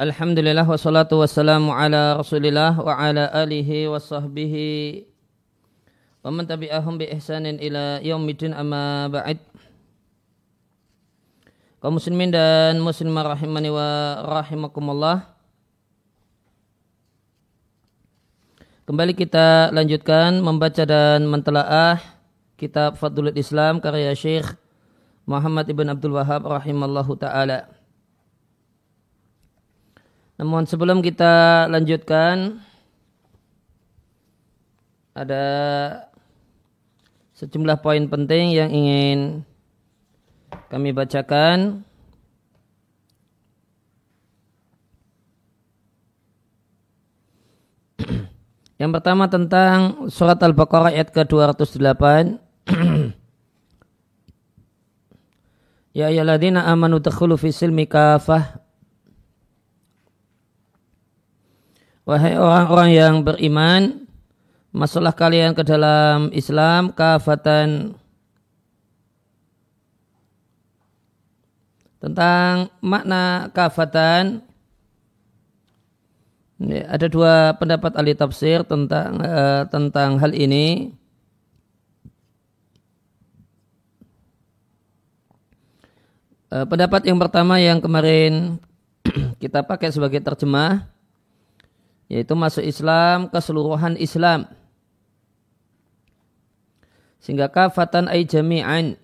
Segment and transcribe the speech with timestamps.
[0.00, 5.04] Alhamdulillah wassalatu wassalamu ala rasulillah wa ala alihi wa sahbihi
[6.24, 9.36] wa man tabi'ahum bi ihsanin ila yaumidin amma ba'id
[11.84, 13.88] kaum muslimin dan muslimah rahimani wa
[14.40, 15.36] rahimakumullah
[18.88, 22.00] Kembali kita lanjutkan membaca dan mentelaah
[22.56, 24.48] kitab Fadlul Islam karya Syekh
[25.28, 27.79] Muhammad Ibn Abdul Wahab rahimallahu taala.
[30.40, 32.64] Namun sebelum kita lanjutkan
[35.12, 35.44] ada
[37.36, 39.44] sejumlah poin penting yang ingin
[40.72, 41.84] kami bacakan.
[48.80, 52.40] Yang pertama tentang surat Al-Baqarah ayat ke-208.
[56.00, 58.69] ya ayyuhalladzina amanu dakhulu fi silmi kafah
[62.08, 64.08] Wahai orang-orang yang beriman,
[64.72, 67.94] masuklah kalian ke dalam Islam kafatan
[72.00, 74.40] tentang makna kafatan
[76.68, 80.92] ada dua pendapat ahli tafsir tentang uh, tentang hal ini.
[86.50, 88.58] Uh, pendapat yang pertama yang kemarin
[89.42, 90.99] kita pakai sebagai terjemah
[92.10, 94.50] yaitu masuk Islam keseluruhan Islam.
[97.22, 98.98] Sehingga kafatan ay jami'an.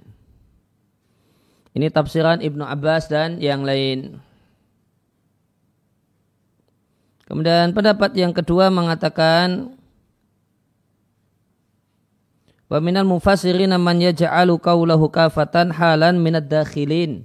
[1.71, 4.19] Ini tafsiran Ibnu Abbas dan yang lain.
[7.31, 9.77] Kemudian pendapat yang kedua mengatakan
[12.67, 17.23] wa minal mufassirin man yaj'alu qawlahu kafatan halan minad dakhilin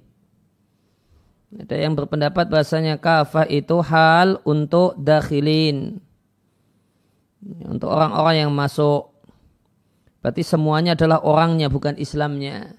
[1.52, 6.00] ada yang berpendapat bahasanya kafah itu hal untuk dakhilin.
[7.68, 9.12] Untuk orang-orang yang masuk.
[10.24, 12.78] Berarti semuanya adalah orangnya bukan Islamnya.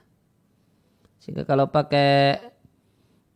[1.20, 2.38] Sehingga kalau pakai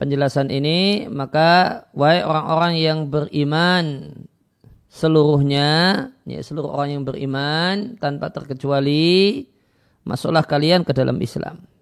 [0.00, 4.12] penjelasan ini maka wahai orang-orang yang beriman
[4.92, 5.68] seluruhnya
[6.28, 9.44] ya seluruh orang yang beriman tanpa terkecuali
[10.04, 11.75] masuklah kalian ke dalam Islam.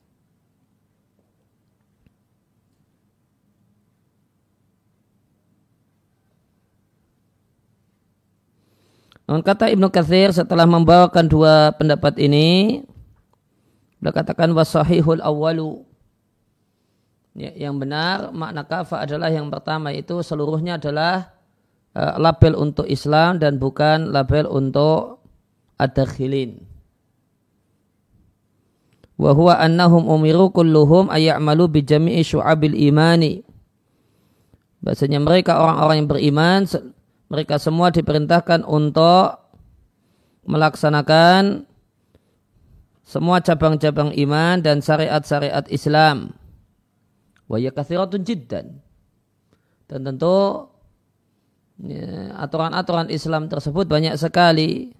[9.24, 12.80] Namun kata Ibnu Katsir setelah membawakan dua pendapat ini,
[13.96, 15.80] beliau katakan wasahihul awalu.
[17.34, 21.34] Ya, yang benar makna kafah adalah yang pertama itu seluruhnya adalah
[21.96, 25.24] uh, label untuk Islam dan bukan label untuk
[25.80, 26.62] ad-dakhilin.
[29.18, 33.42] Wa huwa annahum umiru kulluhum ayya'malu bi jami'i syu'abil imani.
[34.84, 36.60] Bahasanya mereka orang-orang yang beriman
[37.34, 39.42] mereka semua diperintahkan untuk
[40.46, 41.66] melaksanakan
[43.02, 46.30] semua cabang-cabang iman dan syariat-syariat Islam.
[48.22, 48.80] Jiddan.
[49.84, 50.70] Dan tentu
[51.82, 54.94] ya, aturan-aturan Islam tersebut banyak sekali.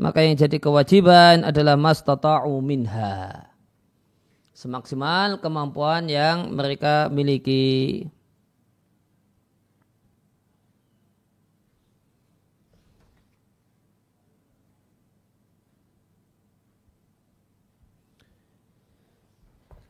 [0.00, 3.50] Maka yang jadi kewajiban adalah mastata'u minha.
[4.56, 8.08] Semaksimal kemampuan yang mereka miliki.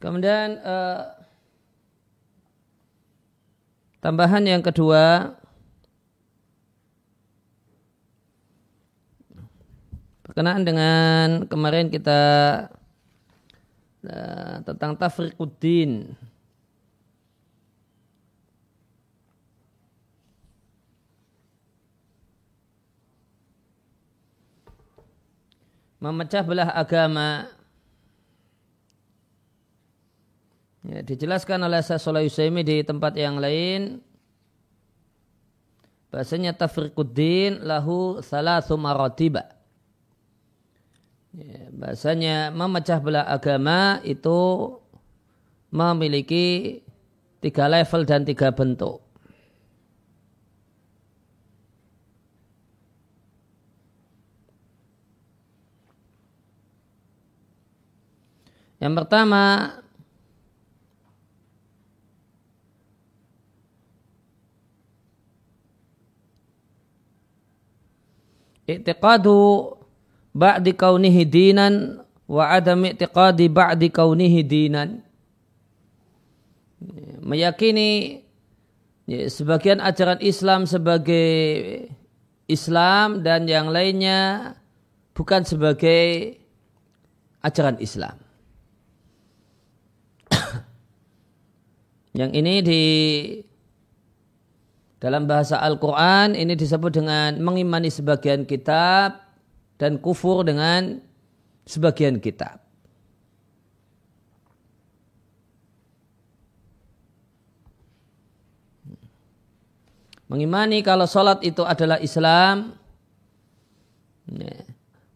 [0.00, 1.12] Kemudian uh,
[4.00, 5.36] tambahan yang kedua
[10.24, 12.22] berkenaan dengan kemarin kita
[14.08, 16.16] uh, tentang tafriquddin.
[26.00, 27.59] Memecah belah agama
[30.80, 34.00] Ya, dijelaskan oleh Syaikh Yusaimi di tempat yang lain
[36.08, 39.44] bahasanya tafriquddin lahu salasu maratiba.
[41.36, 44.72] Ya, bahasanya memecah belah agama itu
[45.70, 46.80] memiliki
[47.44, 49.04] tiga level dan tiga bentuk.
[58.80, 59.76] Yang pertama
[68.78, 69.74] i'tiqadu
[70.30, 75.02] ba'di kaunihi dinan wa adam i'tiqadi ba'di kaunihi dinan
[77.20, 78.22] meyakini
[79.04, 81.28] ya, sebagian ajaran Islam sebagai
[82.50, 84.54] Islam dan yang lainnya
[85.14, 86.34] bukan sebagai
[87.44, 88.16] ajaran Islam.
[92.18, 92.82] yang ini di
[95.00, 99.16] dalam bahasa Al-Quran ini disebut dengan mengimani sebagian kitab
[99.80, 101.00] dan kufur dengan
[101.64, 102.60] sebagian kitab.
[110.28, 112.76] Mengimani kalau sholat itu adalah Islam.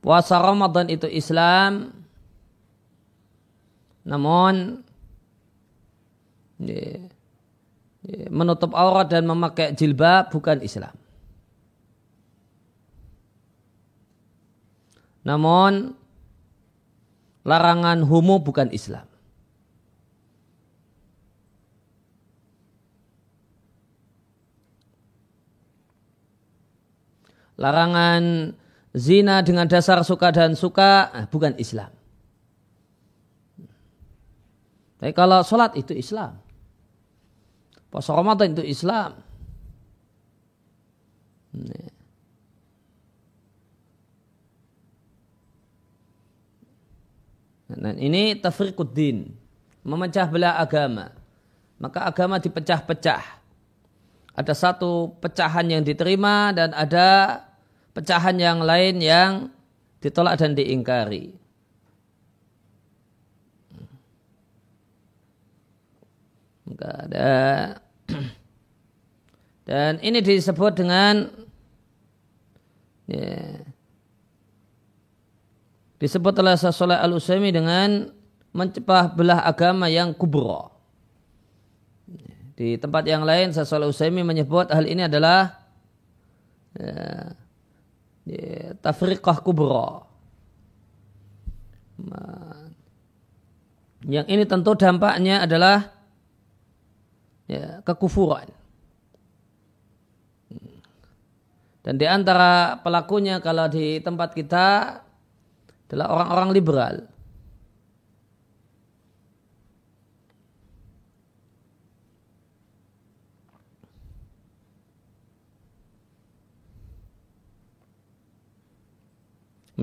[0.02, 1.92] Puasa Ramadan itu Islam.
[4.02, 4.82] Namun
[8.28, 10.92] menutup aurat dan memakai jilbab bukan Islam.
[15.24, 15.96] Namun
[17.48, 19.08] larangan homo bukan Islam.
[27.54, 28.54] larangan
[28.94, 31.90] zina dengan dasar suka dan suka eh, bukan Islam.
[34.98, 36.43] Tapi kalau sholat itu Islam.
[37.94, 39.14] Puasa Ramadan itu Islam.
[47.70, 49.30] Nah, ini tafriquddin,
[49.86, 51.14] memecah belah agama.
[51.78, 53.22] Maka agama dipecah-pecah.
[54.34, 57.46] Ada satu pecahan yang diterima dan ada
[57.94, 59.54] pecahan yang lain yang
[60.02, 61.30] ditolak dan diingkari.
[66.66, 67.30] Maka ada
[69.64, 71.28] dan ini disebut dengan
[73.08, 73.64] ya,
[75.98, 78.12] disebut oleh Sasoleh al usaimi dengan
[78.54, 80.70] mencipah belah agama yang kubro.
[82.54, 85.58] Di tempat yang lain Sasoleh Usaimi menyebut hal ini adalah
[86.78, 87.34] ya,
[88.30, 90.06] ya, tafriqah kubra.
[94.06, 95.90] Yang ini tentu dampaknya adalah
[97.50, 98.53] ya, kekufuran.
[101.84, 104.66] Dan di antara pelakunya kalau di tempat kita
[105.86, 106.94] adalah orang-orang liberal.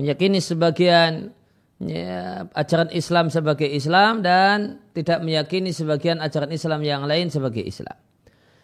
[0.02, 1.30] meyakini sebagian
[1.78, 7.94] ya, ajaran Islam sebagai Islam dan tidak meyakini sebagian ajaran Islam yang lain sebagai Islam.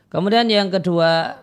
[0.09, 1.37] Kemudian yang kedua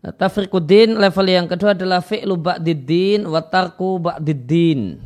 [0.00, 4.96] Tafriquddin level yang kedua adalah fi'lu ba'diddin wa tarku ba'diddin.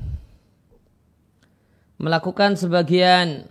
[1.99, 3.51] Melakukan sebagian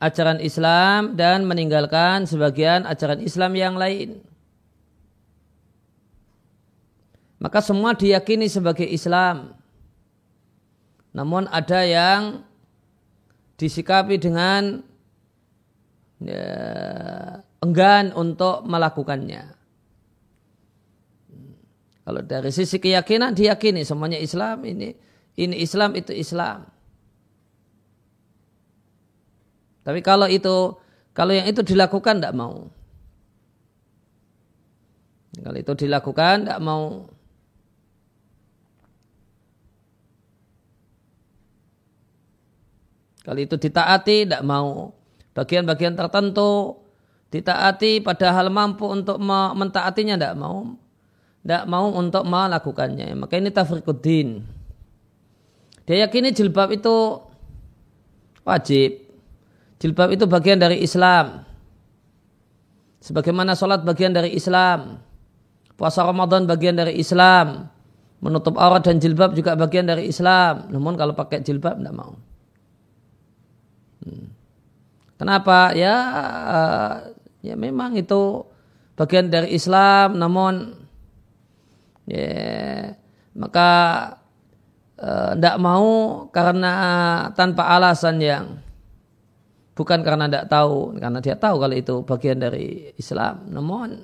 [0.00, 4.24] ajaran Islam dan meninggalkan sebagian ajaran Islam yang lain.
[7.40, 9.52] Maka semua diyakini sebagai Islam.
[11.12, 12.40] Namun ada yang
[13.60, 14.80] disikapi dengan
[16.24, 16.44] ya,
[17.60, 19.59] enggan untuk melakukannya.
[22.00, 24.96] Kalau dari sisi keyakinan diyakini semuanya Islam ini
[25.36, 26.66] ini Islam itu Islam.
[29.84, 30.76] Tapi kalau itu
[31.16, 32.68] kalau yang itu dilakukan tidak mau.
[35.40, 37.08] Kalau itu dilakukan tidak mau.
[43.24, 44.96] Kalau itu ditaati tidak mau.
[45.36, 46.82] Bagian-bagian tertentu
[47.30, 50.74] ditaati padahal mampu untuk mentaatinya tidak mau.
[51.40, 53.16] Tidak mau untuk melakukannya.
[53.16, 54.44] Maka ini tafrikuddin.
[55.88, 57.18] Dia yakini jilbab itu
[58.44, 59.08] wajib.
[59.80, 61.48] Jilbab itu bagian dari Islam.
[63.00, 65.00] Sebagaimana sholat bagian dari Islam.
[65.80, 67.72] Puasa Ramadan bagian dari Islam.
[68.20, 70.68] Menutup aurat dan jilbab juga bagian dari Islam.
[70.68, 72.20] Namun kalau pakai jilbab tidak mau.
[74.04, 74.28] Hmm.
[75.16, 75.72] Kenapa?
[75.72, 75.96] Ya,
[77.40, 78.44] ya memang itu
[79.00, 80.20] bagian dari Islam.
[80.20, 80.76] Namun
[82.10, 82.90] ya
[83.38, 83.70] maka
[85.00, 85.88] tidak uh, mau
[86.28, 86.74] karena
[87.32, 88.60] tanpa alasan yang
[89.72, 93.48] bukan karena tidak tahu, karena dia tahu kalau itu bagian dari Islam.
[93.48, 93.96] Namun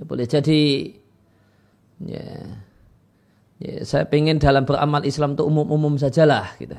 [0.00, 0.62] ya boleh jadi
[2.00, 2.28] ya,
[3.60, 6.72] ya saya ingin dalam beramal Islam itu umum-umum sajalah gitu.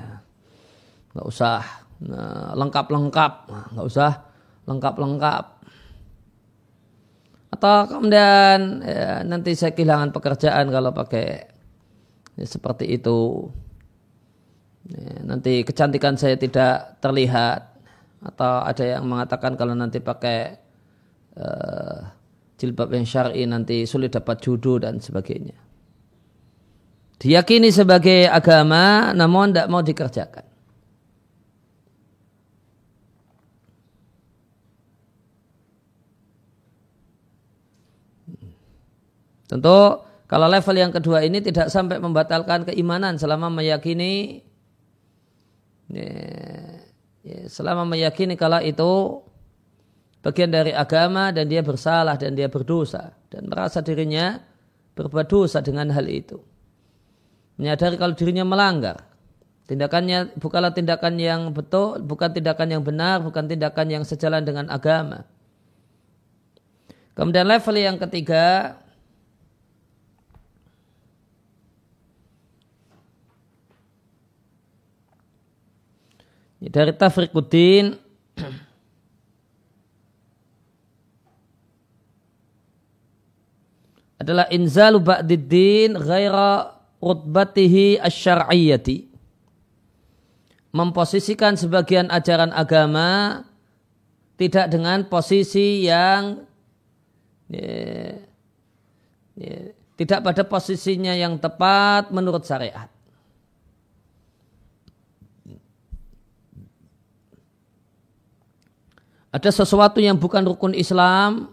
[1.14, 1.62] Nggak usah
[2.02, 3.34] nah, lengkap-lengkap,
[3.78, 4.26] nggak usah
[4.66, 5.55] lengkap-lengkap.
[7.56, 11.56] Atau kemudian ya, nanti saya kehilangan pekerjaan kalau pakai
[12.36, 13.48] Ya, seperti itu.
[14.92, 17.74] Ya, nanti kecantikan saya tidak terlihat
[18.22, 20.62] atau ada yang mengatakan kalau nanti pakai
[21.42, 21.98] uh,
[22.60, 25.58] jilbab yang syar'i nanti sulit dapat jodoh dan sebagainya.
[27.18, 30.45] Diyakini sebagai agama namun tidak mau dikerjakan.
[39.46, 44.42] Tentu kalau level yang kedua ini tidak sampai membatalkan keimanan selama meyakini
[45.94, 46.10] ya,
[47.22, 49.22] ya, selama meyakini kalau itu
[50.26, 54.42] bagian dari agama dan dia bersalah dan dia berdosa dan merasa dirinya
[54.98, 56.42] berbuat dosa dengan hal itu.
[57.62, 59.06] Menyadari kalau dirinya melanggar.
[59.66, 65.26] Tindakannya bukanlah tindakan yang betul, bukan tindakan yang benar, bukan tindakan yang sejalan dengan agama.
[67.18, 68.78] Kemudian level yang ketiga,
[76.70, 77.96] dari tafriquddin
[84.22, 89.06] adalah inzalu ba'diddin ghaira rutbatihi asyar'iyyati
[90.76, 93.44] memposisikan sebagian ajaran agama
[94.36, 96.44] tidak dengan posisi yang
[97.48, 98.20] ya,
[99.40, 102.92] ya, tidak pada posisinya yang tepat menurut syariat.
[109.36, 111.52] Ada sesuatu yang bukan rukun Islam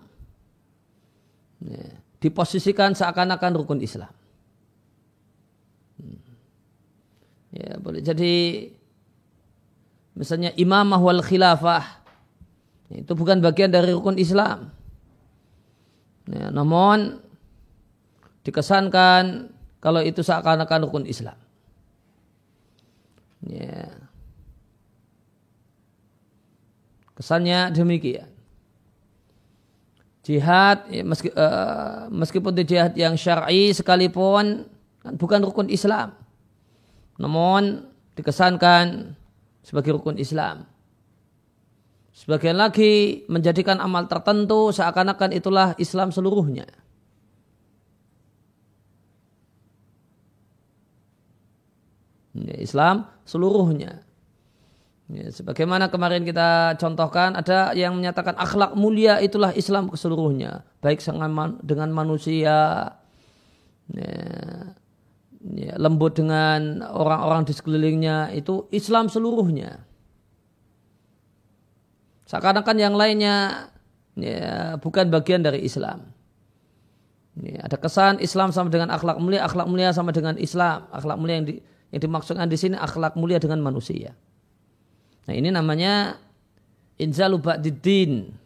[1.59, 4.15] ya, diposisikan seakan-akan rukun Islam.
[5.99, 6.23] Hmm.
[7.51, 8.71] Ya, boleh jadi
[10.15, 12.07] misalnya imamah wal khilafah
[12.95, 14.71] itu bukan bagian dari rukun Islam.
[16.31, 17.19] Ya, namun
[18.47, 19.51] dikesankan
[19.83, 21.35] kalau itu seakan-akan rukun Islam.
[23.43, 24.02] Ya.
[27.23, 28.27] Kesannya demikian.
[30.27, 34.67] Jihad ya, uh, meskipun itu jihad yang syar'i sekalipun
[34.99, 36.19] kan bukan rukun Islam.
[37.23, 37.87] Namun
[38.19, 39.15] dikesankan
[39.63, 40.67] sebagai rukun Islam.
[42.11, 46.67] Sebagian lagi menjadikan amal tertentu seakan-akan itulah Islam seluruhnya.
[52.35, 54.03] Ya, Islam seluruhnya.
[55.13, 61.05] Ya, sebagaimana kemarin kita contohkan, ada yang menyatakan akhlak mulia itulah Islam ke seluruhnya, baik
[61.61, 62.89] dengan manusia,
[63.93, 64.17] ya,
[65.53, 69.85] ya, lembut dengan orang-orang di sekelilingnya, itu Islam seluruhnya.
[72.33, 73.69] Seakan-akan yang lainnya
[74.17, 76.09] ya, bukan bagian dari Islam.
[77.37, 80.89] Ya, ada kesan Islam sama dengan akhlak mulia, akhlak mulia sama dengan Islam.
[80.89, 81.61] Akhlak mulia yang, di,
[81.93, 84.17] yang dimaksudkan di sini akhlak mulia dengan manusia.
[85.33, 86.21] Nah ini namanya
[87.01, 88.37] inzalu ba'diddin.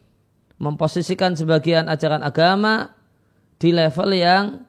[0.63, 2.95] Memposisikan sebagian ajaran agama
[3.59, 4.63] di level yang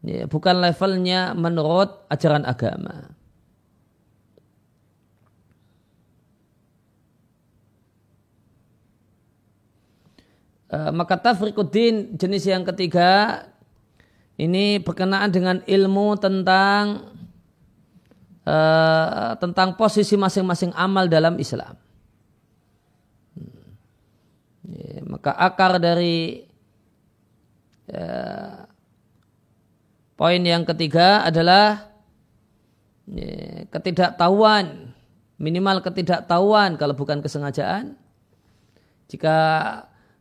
[0.00, 3.12] ya, bukan levelnya menurut ajaran agama.
[10.72, 13.44] Uh, maka tafrikuddin jenis yang ketiga
[14.40, 17.13] ini berkenaan dengan ilmu tentang
[18.44, 21.74] uh, tentang posisi masing-masing amal dalam Islam.
[23.36, 23.68] Hmm.
[24.68, 26.44] Ya, maka akar dari
[27.92, 28.64] uh,
[30.14, 31.90] poin yang ketiga adalah
[33.08, 34.94] ya, ketidaktahuan,
[35.40, 37.96] minimal ketidaktahuan kalau bukan kesengajaan.
[39.04, 39.36] Jika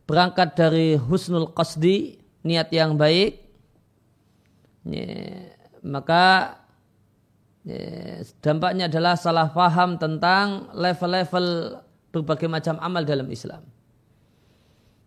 [0.03, 3.39] berangkat dari husnul qasdi, niat yang baik,
[4.83, 5.07] ya,
[5.87, 6.55] maka
[8.43, 11.79] Dampaknya adalah salah paham tentang level-level
[12.11, 13.63] berbagai macam amal dalam Islam.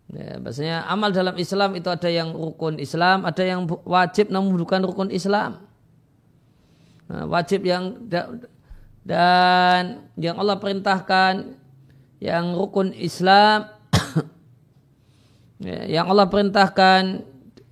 [0.07, 4.81] Ya, bahasanya amal dalam Islam itu ada yang rukun Islam, ada yang wajib namun bukan
[4.87, 5.67] rukun Islam.
[7.11, 8.07] Nah, wajib yang
[9.03, 11.55] dan yang Allah perintahkan
[12.19, 13.67] yang rukun Islam
[15.67, 17.23] ya, yang Allah perintahkan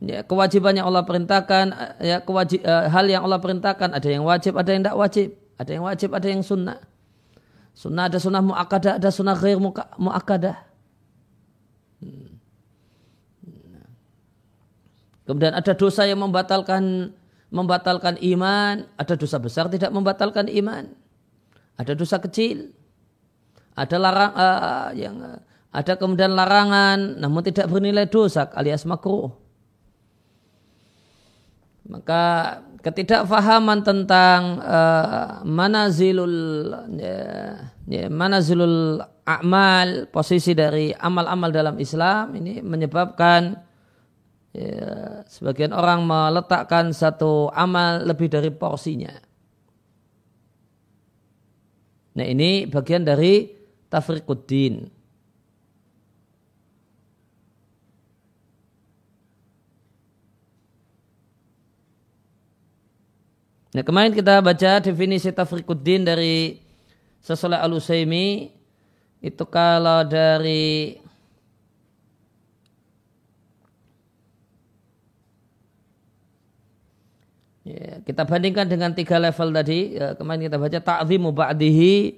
[0.06, 3.90] ya, kewajiban yang Allah perintahkan ya kewajib uh, hal yang Allah perintahkan.
[3.92, 5.30] Ada yang wajib ada yang tidak wajib.
[5.58, 6.80] Ada yang wajib ada yang sunnah.
[7.76, 9.58] Sunnah ada sunnah muakkadah ada sunnah ghair
[9.98, 10.58] muakkadah.
[11.96, 12.38] Hmm.
[15.26, 17.12] kemudian ada dosa yang membatalkan
[17.50, 18.86] membatalkan iman.
[18.96, 20.94] Ada dosa besar tidak membatalkan iman.
[21.82, 22.72] Ada dosa kecil.
[23.76, 25.16] Ada larang uh, yang
[25.76, 29.45] ada kemudian larangan namun tidak bernilai dosa alias makruh
[31.86, 32.24] maka
[32.82, 36.38] ketidakfahaman tentang uh, manazilul
[36.98, 37.22] ya,
[37.90, 43.58] ya, manazilul amal posisi dari amal-amal dalam Islam ini menyebabkan
[44.54, 49.14] ya, sebagian orang meletakkan satu amal lebih dari porsinya.
[52.16, 53.52] Nah ini bagian dari
[53.92, 54.95] tafriquddin.
[63.76, 66.64] Nah kemarin kita baca definisi tafrikuddin dari
[67.20, 68.48] Sesoleh Al-Usaimi.
[69.20, 70.96] Itu kalau dari
[77.68, 80.00] ya, kita bandingkan dengan tiga level tadi.
[80.00, 82.16] Ya, kemarin kita baca ta'zimu ba'dihi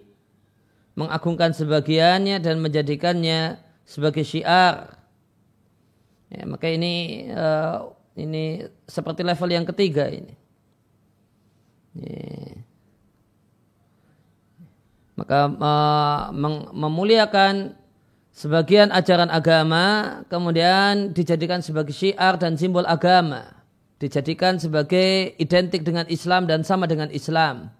[0.93, 4.93] mengagungkan sebagiannya dan menjadikannya sebagai syiar.
[6.29, 10.45] Ya, maka ini uh, ini seperti level yang ketiga ini
[15.17, 15.49] maka
[16.73, 17.73] memuliakan
[18.33, 19.85] sebagian ajaran agama
[20.29, 23.53] kemudian dijadikan sebagai syiar dan simbol agama.
[23.97, 27.76] Dijadikan sebagai identik dengan Islam dan sama dengan Islam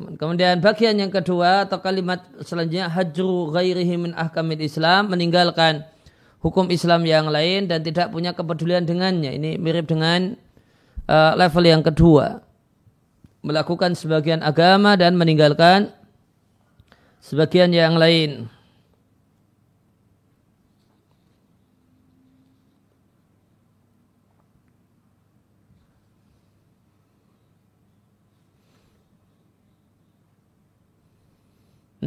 [0.00, 5.84] Kemudian bagian yang kedua atau kalimat selanjutnya hajru ghairihi min ahkamil Islam meninggalkan
[6.40, 9.36] hukum Islam yang lain dan tidak punya kepedulian dengannya.
[9.36, 10.40] Ini mirip dengan
[11.04, 12.40] uh, level yang kedua.
[13.44, 15.92] Melakukan sebagian agama dan meninggalkan
[17.20, 18.48] sebagian yang lain.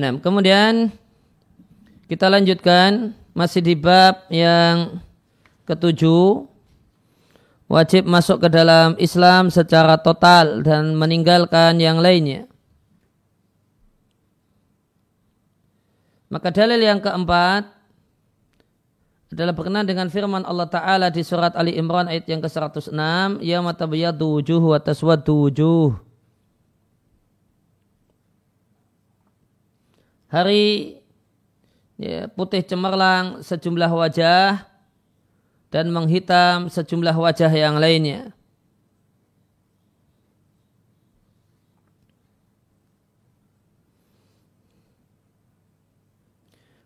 [0.04, 0.92] Nah, kemudian
[2.12, 3.16] kita lanjutkan.
[3.34, 5.00] Masih di bab yang
[5.64, 6.46] ketujuh.
[7.72, 12.46] Wajib masuk ke dalam Islam secara total dan meninggalkan yang lainnya.
[16.30, 17.74] Maka dalil yang keempat
[19.34, 24.38] adalah berkenaan dengan firman Allah Ta'ala di surat Ali Imran ayat yang ke-106 Ya matabayadu
[24.38, 26.13] wujuh wa taswaddu wujuh
[30.34, 30.98] hari
[32.02, 34.66] ya, putih cemerlang sejumlah wajah
[35.70, 38.34] dan menghitam sejumlah wajah yang lainnya.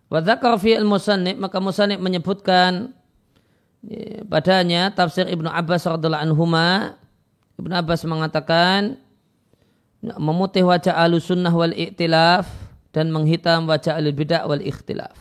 [0.08, 2.96] Wadakar fi al-musannib maka musannib menyebutkan
[3.84, 6.96] ya, padanya tafsir Ibnu Abbas radhiallahu anhuma
[7.60, 8.96] Ibnu Abbas mengatakan
[10.00, 12.67] memutih wajah alusunnah wal iktilaf
[12.98, 15.14] dan menghitam wajah alil bid'ah wal ikhtilaf.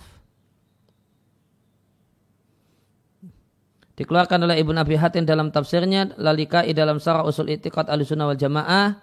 [4.00, 8.96] Dikeluarkan oleh Ibnu Abi Hatim dalam tafsirnya Lalikai dalam sarah usul itiqad al-sunnah wal jamaah.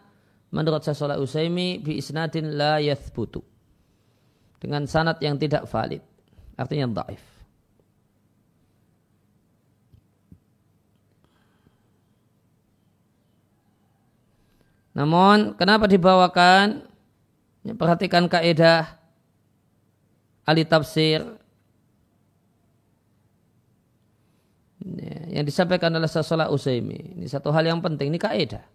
[0.53, 3.45] Menurut Sasolah Usaimi bi isnadin la yathbutu.
[4.57, 6.01] Dengan sanat yang tidak valid.
[6.57, 7.21] Artinya dhaif.
[14.93, 16.92] Namun kenapa dibawakan
[17.71, 18.99] perhatikan kaidah
[20.43, 21.23] ahli tafsir
[24.83, 27.15] ya, yang disampaikan oleh Sasolah Usaimi.
[27.15, 28.67] Ini satu hal yang penting, ini kaidah.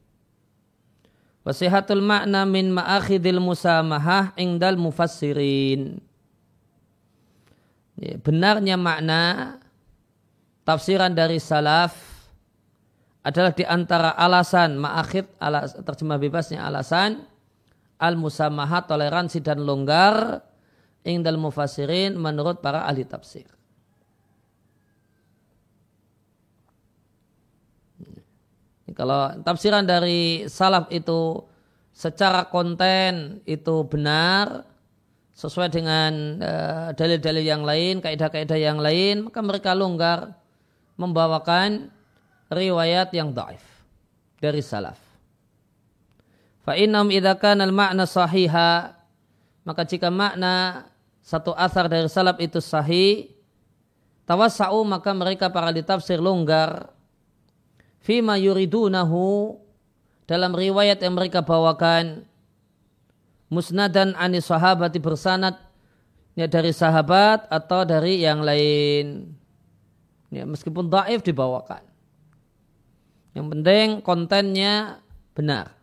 [1.45, 6.01] Wasihatul makna min ma'akhidil musamahah ingdal mufassirin.
[8.01, 9.57] Ya, benarnya makna
[10.65, 11.97] tafsiran dari salaf
[13.25, 17.29] adalah di antara alasan ma'akhid, alas, terjemah bebasnya alasan
[17.99, 20.43] al-musamahat toleransi dan longgar
[21.03, 23.47] ingdal mufasirin menurut para ahli tafsir.
[28.99, 31.47] Kalau tafsiran dari salaf itu
[31.95, 34.67] secara konten itu benar
[35.39, 40.35] sesuai dengan uh, dalil-dalil yang lain, kaidah-kaidah yang lain, maka mereka longgar
[40.99, 41.95] membawakan
[42.51, 43.63] riwayat yang daif
[44.43, 45.08] dari salaf.
[46.69, 48.93] Fa innahum idza kana al-ma'na sahiha
[49.65, 50.85] maka jika makna
[51.25, 53.33] satu asar dari salaf itu sahih
[54.29, 56.93] tawassau maka mereka para ditafsir longgar.
[58.05, 59.57] Fima yuridunahu
[60.29, 62.29] dalam riwayat yang mereka bawakan
[63.49, 65.57] musnadan ani sahabati bersanad
[66.37, 69.33] ya dari sahabat atau dari yang lain.
[70.29, 71.81] Ya, meskipun daif dibawakan.
[73.33, 75.01] Yang penting kontennya
[75.33, 75.78] benar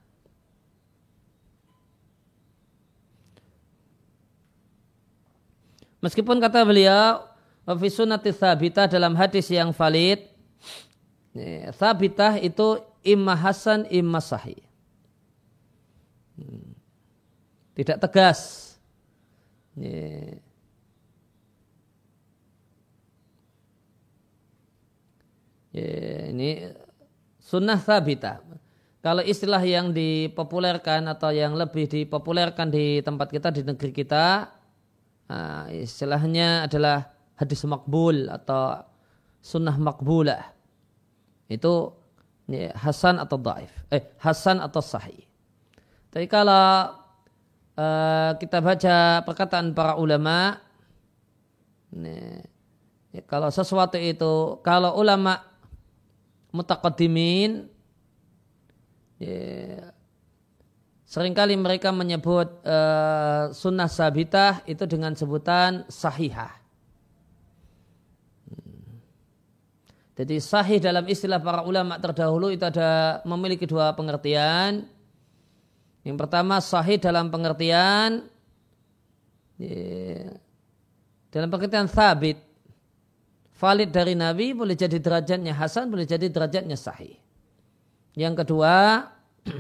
[6.06, 7.26] Meskipun kata beliau,
[7.65, 10.22] fi sunnati thabitah dalam hadis yang valid,
[11.82, 14.62] thabitah itu imma hasan imma sahih.
[16.38, 16.78] Hmm.
[17.74, 18.78] Tidak tegas.
[25.74, 26.52] Ini
[27.41, 28.46] sunnah thabitah.
[29.02, 34.54] Kalau istilah yang dipopulerkan atau yang lebih dipopulerkan di tempat kita di negeri kita,
[35.30, 38.84] nah, istilahnya adalah hadis makbul atau
[39.44, 40.54] sunnah makbulah.
[41.46, 41.94] Itu
[42.50, 45.26] ya, hasan atau daif, eh hasan atau sahih.
[46.10, 46.96] Tapi kalau
[47.78, 50.58] uh, kita baca perkataan para ulama,
[51.94, 52.42] ya,
[53.14, 55.44] ya, kalau sesuatu itu, kalau ulama
[56.56, 57.68] mutakadimin
[59.20, 59.92] ya,
[61.06, 66.54] sering kali mereka menyebut uh, sunnah sabitah itu dengan sebutan sahihah.
[68.50, 69.00] Hmm.
[70.18, 74.89] Jadi sahih dalam istilah para ulama terdahulu itu ada memiliki dua pengertian.
[76.06, 78.30] Yang pertama sahih dalam pengertian
[81.32, 82.36] dalam pengertian sabit
[83.56, 87.15] valid dari Nabi boleh jadi derajatnya Hasan boleh jadi derajatnya sahih.
[88.15, 89.04] Yang kedua,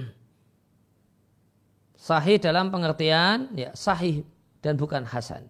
[2.05, 4.21] sahih dalam pengertian ya sahih
[4.61, 5.49] dan bukan hasan.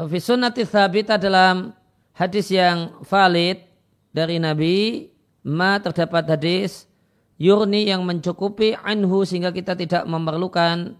[0.00, 1.76] Fi sunnati thabita dalam
[2.16, 3.60] hadis yang valid
[4.16, 5.06] dari Nabi,
[5.44, 6.88] ma terdapat hadis
[7.36, 10.96] yurni yang mencukupi anhu sehingga kita tidak memerlukan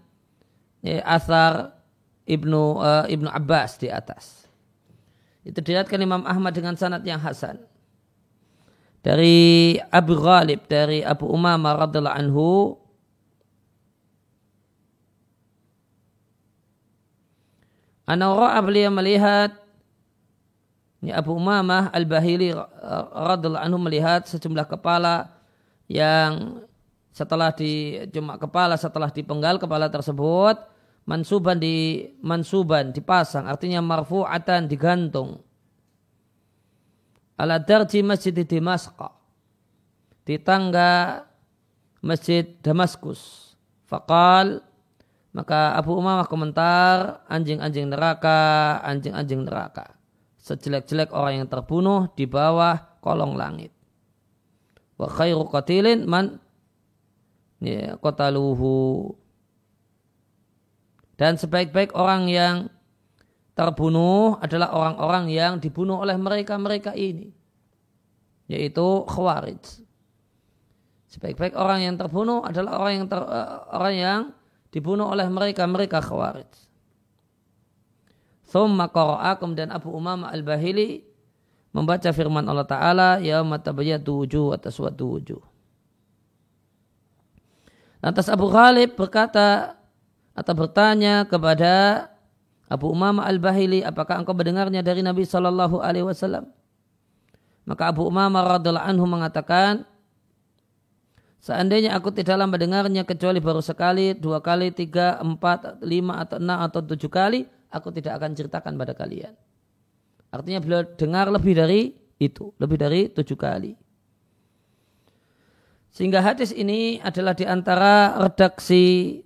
[0.85, 1.81] ya, asar
[2.29, 4.40] Ibnu uh, Ibnu Abbas di atas.
[5.41, 7.57] Itu dilihatkan Imam Ahmad dengan sanad yang hasan.
[9.01, 12.49] Dari Abu Ghalib, dari Abu Umamah radhiallahu anhu,
[18.05, 19.55] Ana ra'a beliau melihat
[21.01, 25.31] ini Abu Umamah Al-Bahili radhiallahu anhu melihat sejumlah kepala
[25.89, 26.61] yang
[27.09, 30.59] setelah di cuma kepala setelah dipenggal kepala tersebut
[31.05, 35.41] mansuban di mansuban dipasang artinya marfu'atan digantung.
[37.41, 39.17] Ala darji masjid di Damaskus.
[40.21, 41.25] Di tangga
[42.05, 43.53] masjid Damaskus.
[43.89, 44.61] Faqal
[45.31, 49.95] maka Abu Umamah komentar anjing-anjing neraka anjing-anjing neraka.
[50.41, 53.73] Sejelek-jelek orang yang terbunuh di bawah kolong langit.
[54.99, 56.37] Wa khairu qatilin man
[57.57, 59.09] ya, qataluhu
[61.21, 62.55] dan sebaik-baik orang yang
[63.53, 67.29] terbunuh adalah orang-orang yang dibunuh oleh mereka-mereka ini.
[68.49, 69.61] Yaitu khawarij.
[71.13, 74.19] Sebaik-baik orang yang terbunuh adalah orang yang ter, uh, orang yang
[74.73, 76.49] dibunuh oleh mereka-mereka khawarij.
[78.49, 81.05] Thumma qara'akum dan Abu Umama Al-Bahili
[81.69, 85.39] membaca firman Allah Ta'ala ya matabayatu wujuh atas suatu wujuh.
[88.01, 89.77] Lantas Abu Ghalib berkata,
[90.31, 92.07] atau bertanya kepada
[92.71, 96.47] Abu Umamah Al-Bahili, apakah engkau mendengarnya dari Nabi Shallallahu Alaihi Wasallam?
[97.67, 99.83] Maka Abu Umamah radhiallahu anhu mengatakan,
[101.43, 106.79] seandainya aku tidaklah mendengarnya kecuali baru sekali, dua kali, tiga, empat, lima, atau enam, atau
[106.79, 109.35] tujuh kali, aku tidak akan ceritakan pada kalian.
[110.31, 111.91] Artinya beliau dengar lebih dari
[112.23, 113.75] itu, lebih dari tujuh kali.
[115.91, 119.19] Sehingga hadis ini adalah di antara redaksi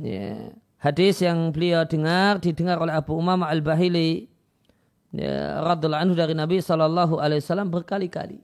[0.00, 4.28] ya, hadis yang beliau dengar didengar oleh Abu Umamah Al-Bahili
[5.12, 8.40] ya, radhiallahu anhu dari Nabi sallallahu alaihi wasallam berkali-kali.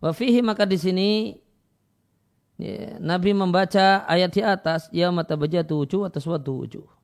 [0.00, 1.10] Wafihi maka di sini
[2.60, 6.95] ya, Nabi membaca ayat di atas ya mata bajatu wujuh atas suatu wujuh.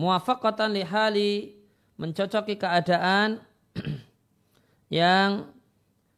[0.00, 1.60] Muwafaqatan lihali
[2.00, 3.44] mencocoki keadaan
[4.88, 5.52] yang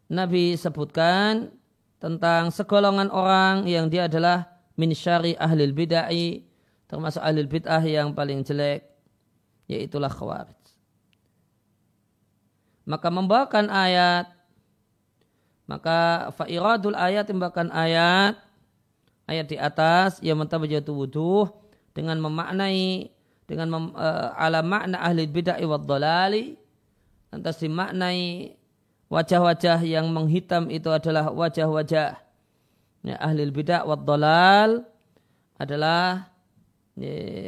[0.07, 1.51] Nabi sebutkan
[1.99, 4.47] tentang segolongan orang yang dia adalah
[4.79, 6.15] min syari ahlil bid'ah
[6.87, 8.87] termasuk ahlil bid'ah yang paling jelek
[9.67, 10.63] yaitulah khawarij.
[12.87, 14.31] Maka membawakan ayat
[15.67, 18.35] maka fa'iradul ayat membawakan ayat
[19.31, 21.47] ayat di atas yang mentabajatu wuduh
[21.95, 23.12] dengan memaknai
[23.53, 26.57] dengan mem, uh, ala makna ahli bid'ah wa dhalali
[27.29, 28.57] lantas dimaknai
[29.13, 32.17] wajah-wajah yang menghitam itu adalah wajah-wajah
[33.05, 34.89] ya, ahli bid'ah wa dhalal
[35.61, 36.33] adalah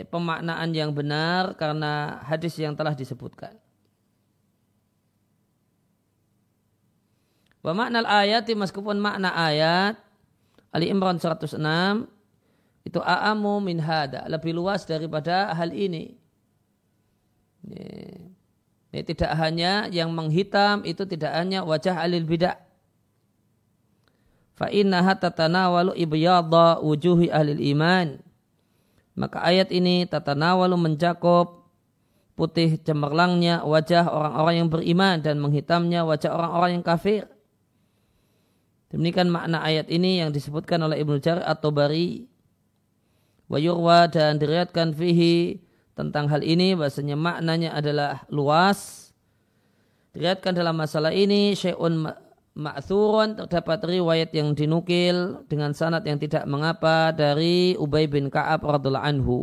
[0.09, 3.53] pemaknaan yang benar karena hadis yang telah disebutkan.
[7.65, 9.97] Wa makna ayat meskipun makna ayat
[10.69, 11.61] Ali Imran 106
[12.85, 16.21] itu a'amu min hada lebih luas daripada hal ini.
[18.93, 22.61] Ini tidak hanya yang menghitam itu tidak hanya wajah alil bidah.
[24.55, 28.23] Fa innaha tatanawalu ibyadha wujuhi ahli iman.
[29.19, 31.67] Maka ayat ini tatanawalu mencakup
[32.39, 37.27] putih cemerlangnya wajah orang-orang yang beriman dan menghitamnya wajah orang-orang yang kafir.
[38.95, 42.34] Demikian makna ayat ini yang disebutkan oleh Ibnu Jarir atau Bari.
[43.49, 45.61] Wayurwa dan diriatkan fihi
[45.95, 49.11] tentang hal ini bahasanya maknanya adalah luas.
[50.17, 52.07] Diriatkan dalam masalah ini syai'un
[52.55, 59.05] ma'thurun terdapat riwayat yang dinukil dengan sanad yang tidak mengapa dari Ubay bin Ka'ab radhiallahu
[59.05, 59.39] anhu.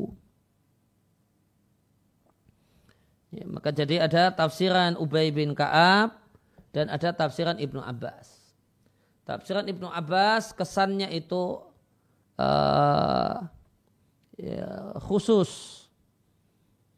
[3.31, 6.19] Ya, maka jadi ada tafsiran Ubay bin Ka'ab
[6.75, 8.55] dan ada tafsiran Ibnu Abbas.
[9.27, 11.63] Tafsiran Ibnu Abbas kesannya itu
[12.35, 13.39] uh,
[14.38, 15.84] ya, khusus.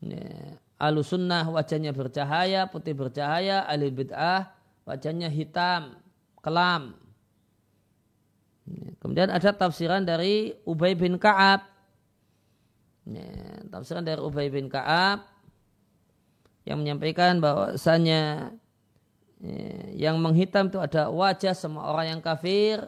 [0.03, 4.51] Ya, Alusunnah wajahnya bercahaya, putih bercahaya, ahli bid'ah
[4.83, 5.95] wajahnya hitam,
[6.43, 6.99] kelam.
[8.99, 11.63] Kemudian ada tafsiran dari Ubay bin Ka'ab.
[13.71, 15.23] Tafsiran dari Ubay bin Ka'ab
[16.67, 18.51] yang menyampaikan bahwasanya
[19.91, 22.79] yang menghitam itu ada wajah semua orang yang kafir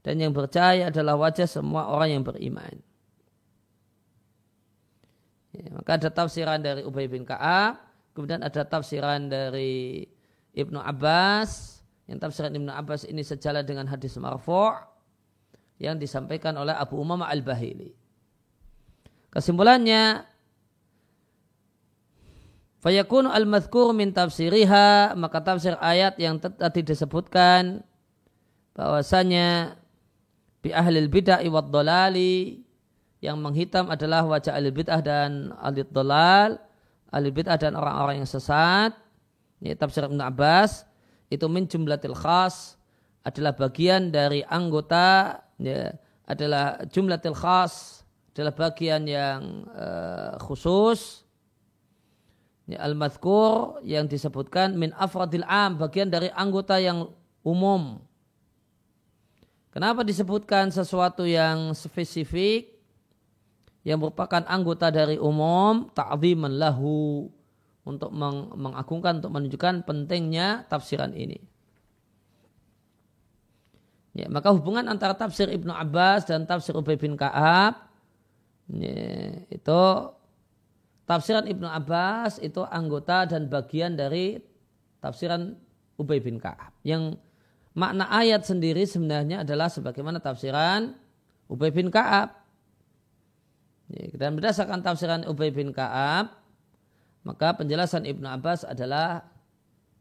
[0.00, 2.80] dan yang percaya adalah wajah semua orang yang beriman.
[5.50, 7.82] Ya, maka ada tafsiran dari Ubay bin Ka'ab,
[8.14, 10.06] kemudian ada tafsiran dari
[10.54, 14.78] Ibnu Abbas, yang tafsiran Ibnu Abbas ini sejalan dengan hadis marfu'
[15.82, 17.90] yang disampaikan oleh Abu Umamah Al-Bahili.
[19.30, 20.26] Kesimpulannya,
[22.80, 27.84] Fayakun al-madhkur min tafsiriha, maka tafsir ayat yang tadi disebutkan
[28.72, 29.76] bahwasanya
[30.64, 32.64] bi ahlil bid'ah wa dolali
[33.20, 36.56] yang menghitam adalah wajah ahli bid'ah dan ahli dolal,
[37.12, 38.96] ahli bid'ah dan orang-orang yang sesat.
[39.60, 40.88] Ini tafsir Ibn Abbas.
[41.28, 42.80] Itu min jumlatil khas.
[43.20, 45.92] Adalah bagian dari anggota ya,
[46.24, 48.00] adalah jumlatil khas.
[48.32, 51.28] Adalah bagian yang uh, khusus.
[52.70, 57.10] Al-madhkur yang disebutkan min afradil am, bagian dari anggota yang
[57.42, 57.98] umum.
[59.74, 62.79] Kenapa disebutkan sesuatu yang spesifik
[63.86, 67.28] yang merupakan anggota dari umum ta'ziman lahu
[67.84, 71.40] untuk meng mengagungkan untuk menunjukkan pentingnya tafsiran ini.
[74.10, 77.88] Ya, maka hubungan antara tafsir Ibnu Abbas dan tafsir Ubay bin Ka'ab
[78.66, 78.98] ya,
[79.48, 79.82] itu
[81.06, 84.42] tafsiran Ibnu Abbas itu anggota dan bagian dari
[84.98, 85.54] tafsiran
[85.94, 86.74] Ubay bin Ka'ab.
[86.82, 87.22] Yang
[87.70, 90.90] makna ayat sendiri sebenarnya adalah sebagaimana tafsiran
[91.46, 92.39] Ubay bin Ka'ab.
[93.90, 96.30] Dan berdasarkan tafsiran Ubay bin Ka'ab,
[97.26, 99.26] maka penjelasan Ibnu Abbas adalah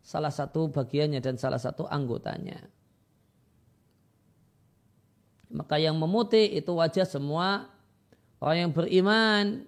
[0.06, 2.62] salah satu bagiannya dan salah satu anggotanya.
[5.50, 7.74] Maka yang memutih itu wajah semua
[8.38, 9.66] orang yang beriman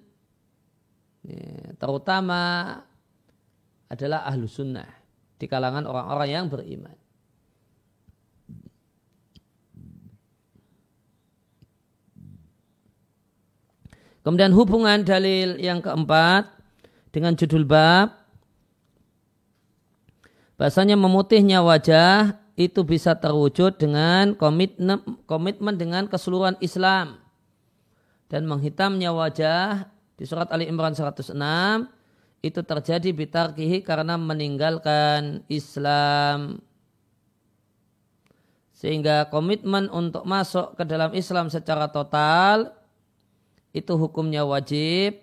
[1.22, 2.42] Ya, terutama
[3.86, 4.90] adalah ahlu sunnah
[5.38, 6.98] di kalangan orang-orang yang beriman.
[14.22, 16.46] Kemudian hubungan dalil yang keempat
[17.10, 18.14] dengan judul bab
[20.62, 27.18] bahasanya memutihnya wajah itu bisa terwujud dengan komitmen, komitmen dengan keseluruhan Islam
[28.30, 31.34] dan menghitamnya wajah di surat Ali Imran 106
[32.42, 36.62] itu terjadi bitarkihi karena meninggalkan Islam.
[38.74, 42.81] Sehingga komitmen untuk masuk ke dalam Islam secara total
[43.72, 45.20] itu hukumnya wajib.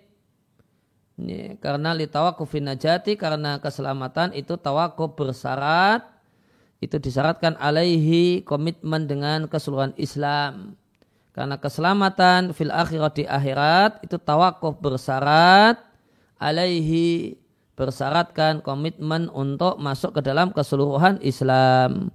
[1.19, 6.07] Ini, karena litawakufin najati karena keselamatan itu tawakuf bersyarat
[6.79, 10.79] itu disyaratkan alaihi komitmen dengan keseluruhan Islam.
[11.35, 15.75] Karena keselamatan fil akhirat di akhirat itu tawakuf bersyarat
[16.39, 17.35] alaihi
[17.75, 22.11] bersyaratkan komitmen untuk masuk ke dalam keseluruhan Islam.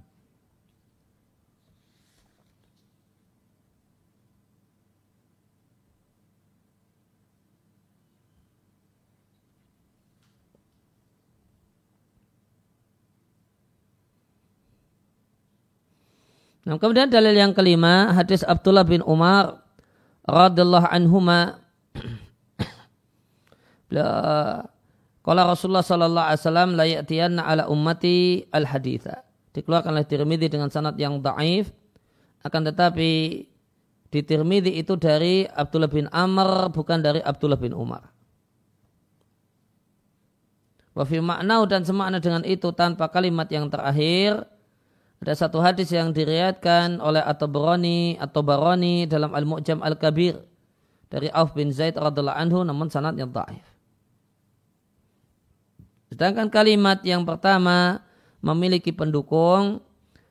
[16.65, 19.61] Nah, kemudian dalil yang kelima, hadis Abdullah bin Umar
[20.25, 21.61] radhiyallahu anhuma
[25.25, 29.25] Kala Rasulullah sallallahu alaihi wasallam la ya'tiyanna ala ummati al haditha.
[29.57, 31.73] Dikeluarkan oleh Tirmidzi dengan sanad yang dhaif
[32.45, 33.11] akan tetapi
[34.13, 38.09] di Tirmidzi itu dari Abdullah bin Amr bukan dari Abdullah bin Umar.
[40.93, 44.45] Wafi maknau dan semakna dengan itu tanpa kalimat yang terakhir
[45.25, 50.37] ada satu hadis yang diriatkan oleh At-Tabrani atau Barani dalam Al-Mu'jam Al-Kabir
[51.09, 53.65] dari Auf bin Zaid radhiallahu anhu namun sanadnya dhaif.
[56.13, 58.05] Sedangkan kalimat yang pertama
[58.37, 59.81] memiliki pendukung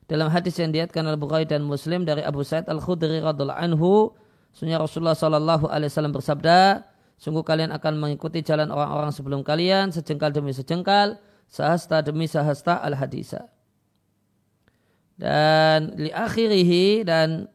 [0.06, 4.14] dalam hadis yang diatkan oleh Bukhari dan Muslim dari Abu Sa'id Al-Khudri radhiallahu anhu,
[4.54, 6.86] sunnah Rasulullah sallallahu alaihi wasallam bersabda,
[7.18, 11.18] sungguh kalian akan mengikuti jalan orang-orang sebelum kalian sejengkal demi sejengkal,
[11.50, 13.53] sahasta demi sahasta al-hadisa.
[15.14, 17.46] Dan li akhirihi dan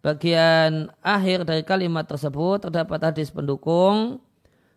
[0.00, 4.22] bagian akhir dari kalimat tersebut terdapat hadis pendukung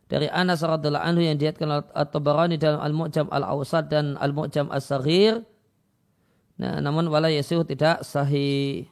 [0.10, 5.45] dari Anas radhiallahu anhu yang diatkan At-Tabarani dalam Al-Mu'jam Al-Awsat dan Al-Mu'jam As-Saghir.
[6.60, 8.89] Nah, namun wala yasuh tidak sahih.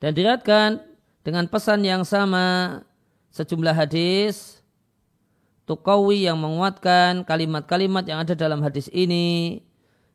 [0.00, 0.80] Dan diriatkan
[1.26, 2.80] dengan pesan yang sama
[3.34, 4.55] sejumlah hadis
[5.66, 9.60] tukawi yang menguatkan kalimat-kalimat yang ada dalam hadis ini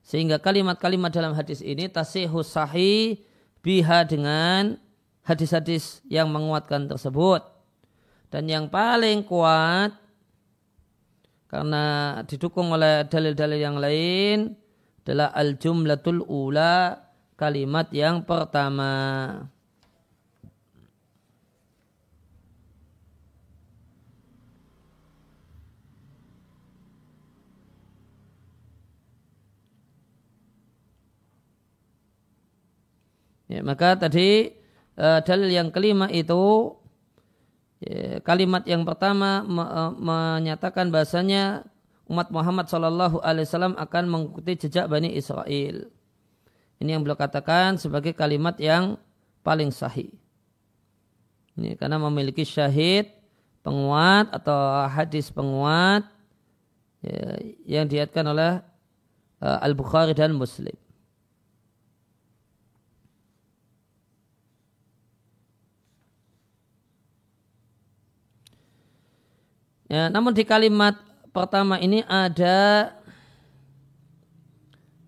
[0.01, 3.21] sehingga kalimat-kalimat dalam hadis ini tasihus sahih
[3.61, 4.81] biha dengan
[5.21, 7.45] hadis-hadis yang menguatkan tersebut.
[8.31, 9.93] Dan yang paling kuat
[11.51, 14.55] karena didukung oleh dalil-dalil yang lain
[15.03, 16.95] adalah al-jumlatul ula
[17.35, 18.93] kalimat yang pertama.
[33.51, 34.55] Ya, maka tadi
[34.95, 36.71] uh, dalil yang kelima itu
[37.83, 41.67] ya, kalimat yang pertama me, uh, menyatakan bahasanya
[42.07, 45.91] umat Muhammad Shallallahu Alaihi Wasallam akan mengikuti jejak bani Israel.
[46.79, 48.95] Ini yang beliau katakan sebagai kalimat yang
[49.43, 50.15] paling sahih.
[51.59, 53.11] Ini karena memiliki syahid
[53.67, 56.07] penguat atau hadis penguat
[57.03, 57.35] ya,
[57.67, 58.63] yang diatkan oleh
[59.43, 60.73] uh, Al Bukhari dan Muslim.
[69.91, 70.95] Ya, namun di kalimat
[71.35, 72.95] pertama ini ada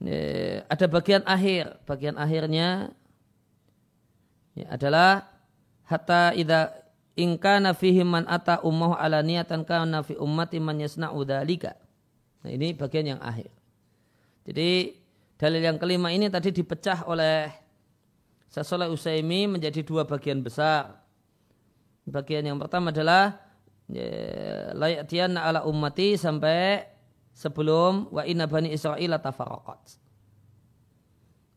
[0.04, 1.80] ya, ada bagian akhir.
[1.88, 2.92] Bagian akhirnya
[4.60, 5.24] ya, adalah
[5.88, 6.76] hatta idza
[7.16, 11.80] ingkana fihi man ata ummahu ala niyatan kana fi ummati man yasna'u dzalika.
[12.44, 13.56] Nah, ini bagian yang akhir.
[14.44, 15.00] Jadi
[15.40, 17.48] dalil yang kelima ini tadi dipecah oleh
[18.52, 21.00] Sasoleh Usaimi menjadi dua bagian besar.
[22.04, 23.40] Bagian yang pertama adalah
[23.92, 26.88] Ya, layatianna ala ummati sampai
[27.36, 30.00] sebelum wa inna bani Israel tafaraqat.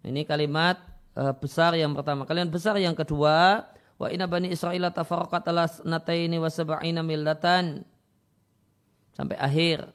[0.06, 0.78] Ini kalimat
[1.14, 2.26] uh, besar yang pertama.
[2.26, 3.62] Kalimat besar yang kedua,
[3.98, 7.86] wa inna bani Israel tafaraqat ala nataini wa sab'ina millatan
[9.14, 9.86] sampai akhir.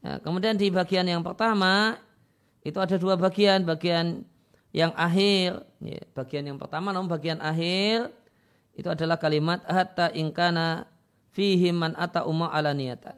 [0.00, 2.00] Nah, kemudian di bagian yang pertama
[2.64, 4.24] itu ada dua bagian, bagian
[4.72, 8.19] yang akhir, ya, bagian yang pertama namun bagian akhir
[8.74, 10.86] itu adalah kalimat hatta ingkana
[11.34, 13.14] fihi man ata umma ala niyata.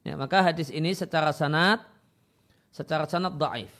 [0.00, 1.84] Ya, maka hadis ini secara sanad
[2.72, 3.70] secara sanad dhaif.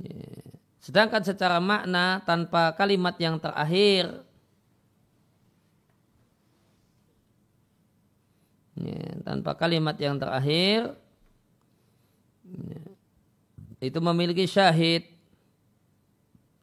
[0.00, 0.44] Ya.
[0.84, 4.20] Sedangkan secara makna tanpa kalimat yang terakhir
[8.76, 10.92] ya, tanpa kalimat yang terakhir
[13.80, 15.08] itu memiliki syahid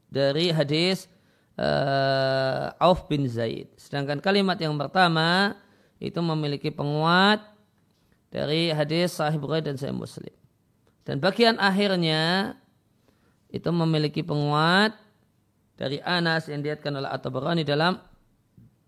[0.07, 1.09] dari hadis
[1.57, 3.73] uh, Auf bin Zaid.
[3.81, 5.57] Sedangkan kalimat yang pertama
[5.97, 7.41] itu memiliki penguat
[8.31, 10.33] dari hadis Sahih Bukhari dan Sahih Muslim.
[11.03, 12.55] Dan bagian akhirnya
[13.51, 14.95] itu memiliki penguat
[15.75, 17.97] dari Anas yang diatkan oleh At-Tabarani dalam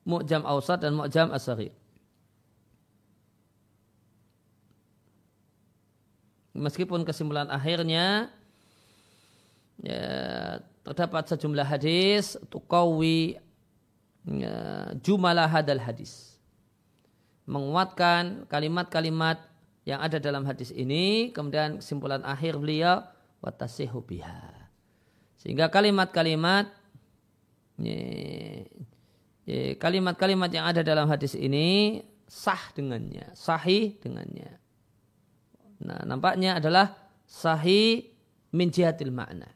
[0.06, 1.83] Mu'jam Awsat dan Mu'jam As-Saghir.
[6.54, 8.30] Meskipun kesimpulan akhirnya
[9.82, 10.06] ya,
[10.86, 13.42] terdapat sejumlah hadis tukawi
[14.26, 16.38] ya, jumalah hadal hadis
[17.50, 19.42] menguatkan kalimat-kalimat
[19.84, 23.04] yang ada dalam hadis ini kemudian kesimpulan akhir beliau
[23.44, 24.64] watasihu biha
[25.44, 26.72] sehingga kalimat-kalimat
[27.76, 28.00] ya,
[29.44, 32.00] ya, kalimat-kalimat yang ada dalam hadis ini
[32.34, 34.63] sah dengannya, sahih dengannya.
[35.84, 36.96] Nah, nampaknya adalah
[37.28, 38.08] sahih
[38.56, 39.52] min jihatil makna.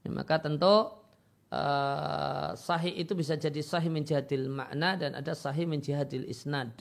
[0.00, 0.96] Ya, maka tentu
[1.52, 6.72] uh, sahih itu bisa jadi sahih min jihatil makna dan ada sahih min jihatil isnad.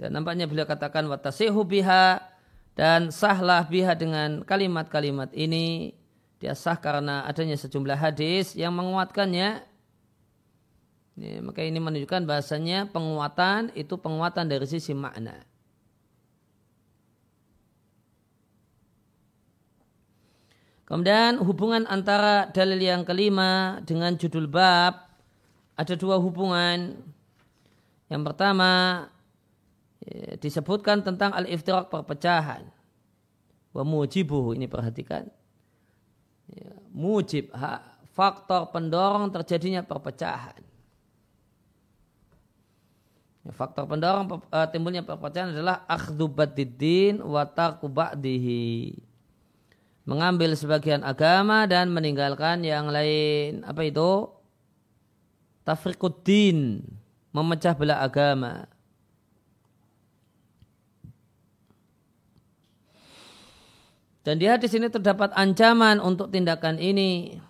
[0.00, 2.24] Dan nampaknya beliau katakan watasihu biha
[2.72, 5.99] dan sahlah biha dengan kalimat-kalimat ini
[6.40, 9.60] dia sah karena adanya sejumlah hadis yang menguatkannya.
[11.20, 15.44] Ya, maka ini menunjukkan bahasanya penguatan itu penguatan dari sisi makna.
[20.88, 25.12] Kemudian hubungan antara dalil yang kelima dengan judul bab
[25.76, 27.04] ada dua hubungan.
[28.08, 28.72] Yang pertama
[30.08, 32.64] ya, disebutkan tentang al-iftirak perpecahan.
[33.76, 35.28] Wa mujibuhu ini perhatikan
[36.54, 40.62] ya, mujib hak, faktor pendorong terjadinya perpecahan.
[43.42, 47.42] Ya, faktor pendorong uh, timbulnya perpecahan adalah akhdhu badiddin wa.
[50.06, 53.66] Mengambil sebagian agama dan meninggalkan yang lain.
[53.66, 54.30] Apa itu?
[55.66, 56.86] Tafriquddin.
[57.30, 58.69] Memecah belah agama.
[64.20, 67.40] Dan di hadis ini terdapat ancaman untuk tindakan ini.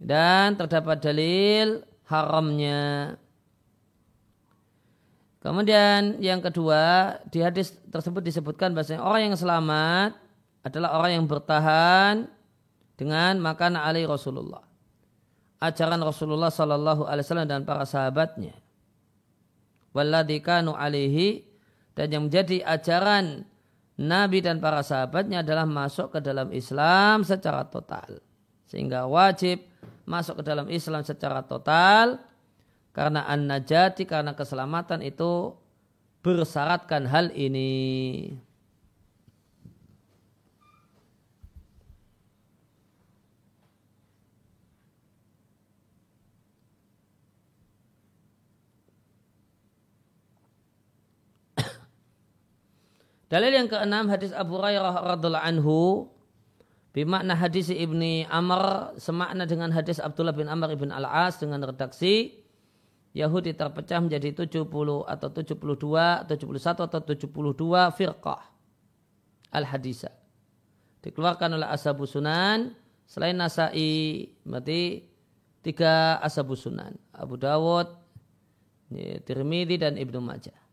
[0.00, 3.14] Dan terdapat dalil haramnya.
[5.40, 10.12] Kemudian yang kedua, di hadis tersebut disebutkan bahasanya orang yang selamat
[10.60, 12.28] adalah orang yang bertahan
[13.00, 14.60] dengan makan ali Rasulullah.
[15.60, 18.52] Ajaran Rasulullah Sallallahu Alaihi Wasallam dan para sahabatnya.
[19.96, 21.44] Walladhi kanu alihi
[21.96, 23.48] dan yang menjadi ajaran
[24.00, 28.24] Nabi dan para sahabatnya adalah masuk ke dalam Islam secara total.
[28.64, 29.60] Sehingga wajib
[30.08, 32.16] masuk ke dalam Islam secara total
[32.96, 35.52] karena an-najati, karena keselamatan itu
[36.24, 38.32] bersyaratkan hal ini.
[53.30, 56.10] Dalil yang keenam hadis Abu Hurairah radhiallahu anhu
[56.90, 62.42] bimakna hadis Ibni Amr semakna dengan hadis Abdullah bin Amr ibn Al-As dengan redaksi
[63.14, 64.66] Yahudi terpecah menjadi 70
[65.06, 65.62] atau 72
[66.26, 68.42] atau 71 atau 72 firqah
[69.54, 70.10] al-hadisa.
[70.98, 72.74] Dikeluarkan oleh Ashabu Sunan.
[73.06, 75.06] Selain Nasai berarti
[75.62, 76.98] tiga Ashabu Sunan.
[77.14, 77.94] Abu Dawud
[79.22, 80.69] Tirmidzi dan Ibnu Majah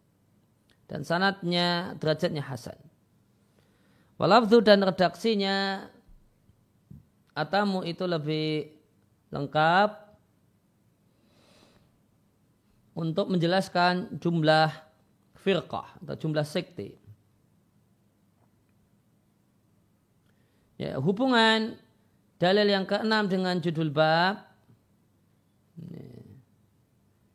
[0.88, 2.80] dan sanatnya derajatnya hasan.
[4.18, 5.86] Walafdu dan redaksinya
[7.38, 8.74] atamu itu lebih
[9.30, 10.08] lengkap
[12.98, 14.74] untuk menjelaskan jumlah
[15.38, 16.98] firqah atau jumlah sekte.
[20.82, 21.78] Ya, hubungan
[22.42, 24.47] dalil yang keenam dengan judul bab.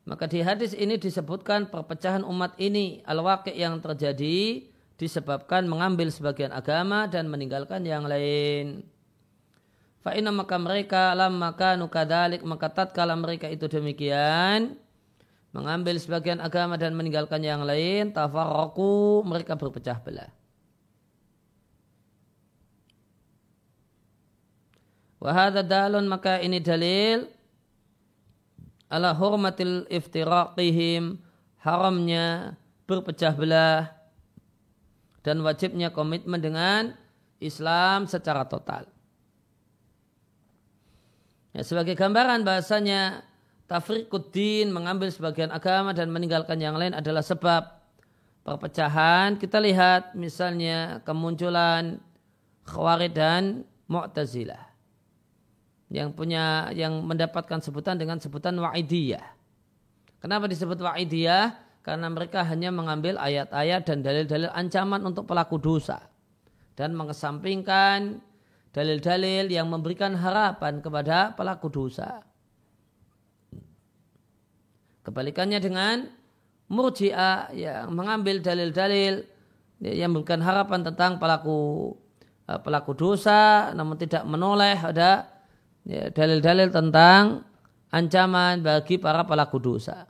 [0.02, 4.66] Maka di hadis ini disebutkan perpecahan umat ini al-waqi yang terjadi
[4.98, 8.82] disebabkan mengambil sebagian agama dan meninggalkan yang lain.
[10.02, 14.74] Fa'ina maka mereka lam maka nukadalik maka tatkala mereka itu demikian
[15.54, 20.30] mengambil sebagian agama dan meninggalkan yang lain tafarraku mereka berpecah belah.
[25.22, 27.30] Wahada dalun maka ini dalil
[28.92, 31.16] ala hurmatil iftiraqihim
[31.64, 33.88] haramnya berpecah belah
[35.24, 36.92] dan wajibnya komitmen dengan
[37.40, 38.84] Islam secara total.
[41.56, 43.24] Ya, sebagai gambaran bahasanya
[43.64, 47.80] tafriquddin mengambil sebagian agama dan meninggalkan yang lain adalah sebab
[48.44, 49.40] perpecahan.
[49.40, 51.96] Kita lihat misalnya kemunculan
[52.68, 53.42] Khawarij dan
[53.88, 54.71] Mu'tazilah
[55.92, 59.36] yang punya yang mendapatkan sebutan dengan sebutan wa'idiyah.
[60.24, 61.52] Kenapa disebut wa'idiyah?
[61.84, 66.00] Karena mereka hanya mengambil ayat-ayat dan dalil-dalil ancaman untuk pelaku dosa
[66.78, 68.24] dan mengesampingkan
[68.72, 72.24] dalil-dalil yang memberikan harapan kepada pelaku dosa.
[75.04, 76.08] Kebalikannya dengan
[76.72, 79.28] murji'ah yang mengambil dalil-dalil
[79.82, 81.92] yang memberikan harapan tentang pelaku
[82.46, 85.31] eh, pelaku dosa namun tidak menoleh ada
[85.86, 87.46] ya, dalil-dalil tentang
[87.92, 90.08] ancaman bagi para pelaku dosa.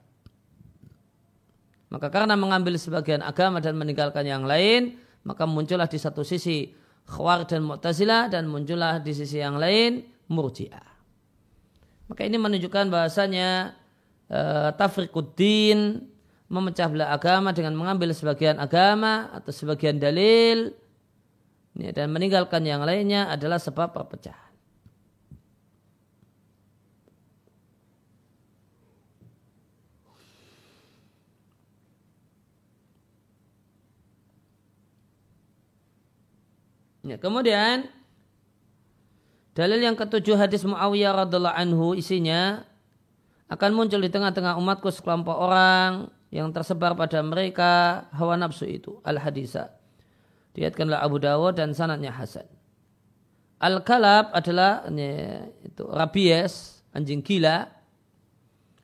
[1.92, 4.96] Maka karena mengambil sebagian agama dan meninggalkan yang lain,
[5.28, 10.88] maka muncullah di satu sisi Khawar dan Mu'tazilah dan muncullah di sisi yang lain Murji'ah.
[12.08, 13.76] Maka ini menunjukkan bahasanya
[14.32, 16.08] uh, tafriquddin
[16.52, 20.72] memecah belah agama dengan mengambil sebagian agama atau sebagian dalil
[21.76, 24.41] ya, dan meninggalkan yang lainnya adalah sebab perpecahan.
[37.02, 37.90] Ya, kemudian
[39.58, 42.62] dalil yang ketujuh hadis Muawiyah radhiallahu anhu isinya
[43.50, 49.18] akan muncul di tengah-tengah umatku sekelompok orang yang tersebar pada mereka hawa nafsu itu al
[49.18, 49.74] hadisa
[50.54, 52.46] diatkanlah Abu Dawud dan sanatnya Hasan.
[53.58, 57.66] Al kalab adalah ini, itu rabies anjing gila.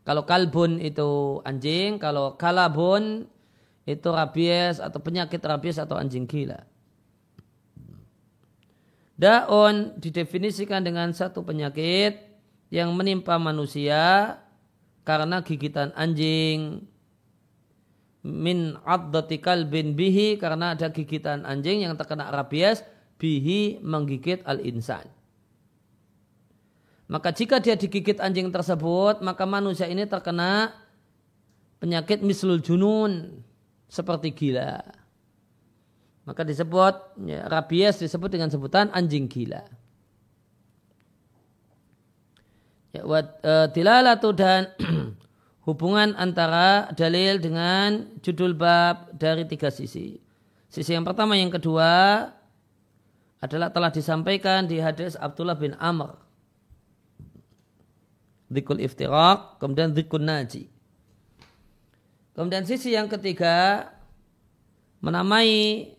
[0.02, 3.30] Kalau kalbun itu anjing kalau kalabun
[3.86, 6.64] itu rabies atau penyakit rabies atau anjing gila
[9.18, 12.22] Daun didefinisikan dengan satu penyakit
[12.70, 14.38] yang menimpa manusia
[15.02, 16.86] karena gigitan anjing
[18.22, 22.86] min addati kalbin bihi karena ada gigitan anjing yang terkena rabies
[23.18, 25.10] bihi menggigit al-insan.
[27.08, 30.76] Maka jika dia digigit anjing tersebut, maka manusia ini terkena
[31.80, 33.42] penyakit mislul junun
[33.88, 34.97] seperti gila.
[36.28, 39.64] Maka disebut ya, rabies disebut dengan sebutan anjing gila.
[42.92, 44.68] Ya, wat, e, tilalatu dan
[45.68, 50.20] hubungan antara dalil dengan judul bab dari tiga sisi.
[50.68, 52.28] Sisi yang pertama yang kedua
[53.40, 56.12] adalah telah disampaikan di hadis Abdullah bin Amr.
[58.52, 60.68] Dikul iftirak, kemudian dikul naji.
[62.36, 63.88] Kemudian sisi yang ketiga
[65.00, 65.97] menamai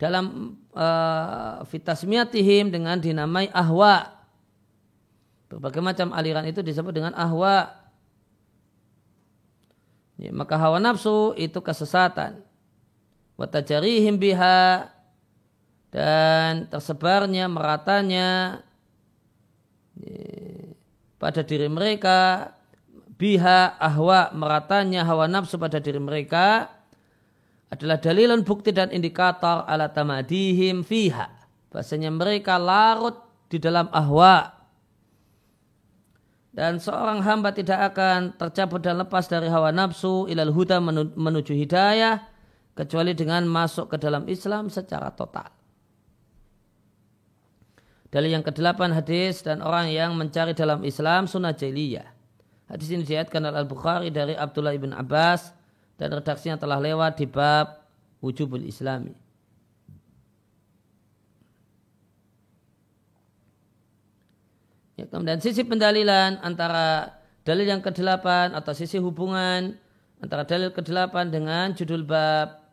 [0.00, 4.08] dalam uh, fitasmiatihim dengan dinamai ahwa.
[5.52, 7.68] Berbagai macam aliran itu disebut dengan ahwa.
[10.16, 12.40] Ya, maka hawa nafsu itu kesesatan.
[13.36, 14.88] Watajarihim biha
[15.92, 18.60] dan tersebarnya meratanya
[20.00, 20.24] ya,
[21.20, 22.52] pada diri mereka
[23.20, 26.72] biha ahwa meratanya hawa nafsu pada diri mereka
[27.70, 31.30] adalah dalilun bukti dan indikator ala tamadihim fiha.
[31.70, 33.14] Bahasanya mereka larut
[33.46, 34.58] di dalam ahwa.
[36.50, 40.82] Dan seorang hamba tidak akan tercabut dan lepas dari hawa nafsu ilal huda
[41.14, 42.26] menuju hidayah
[42.74, 45.46] kecuali dengan masuk ke dalam Islam secara total.
[48.10, 52.10] Dalil yang kedelapan hadis dan orang yang mencari dalam Islam sunnah jahiliyah.
[52.66, 55.54] Hadis ini diatkan oleh Al-Bukhari dari Abdullah ibn Abbas
[56.00, 57.84] dan redaksinya telah lewat di bab
[58.24, 59.12] wujubul islami.
[64.96, 69.76] Ya, kemudian sisi pendalilan antara dalil yang ke-8 atau sisi hubungan
[70.24, 72.64] antara dalil ke-8 dengan judul bab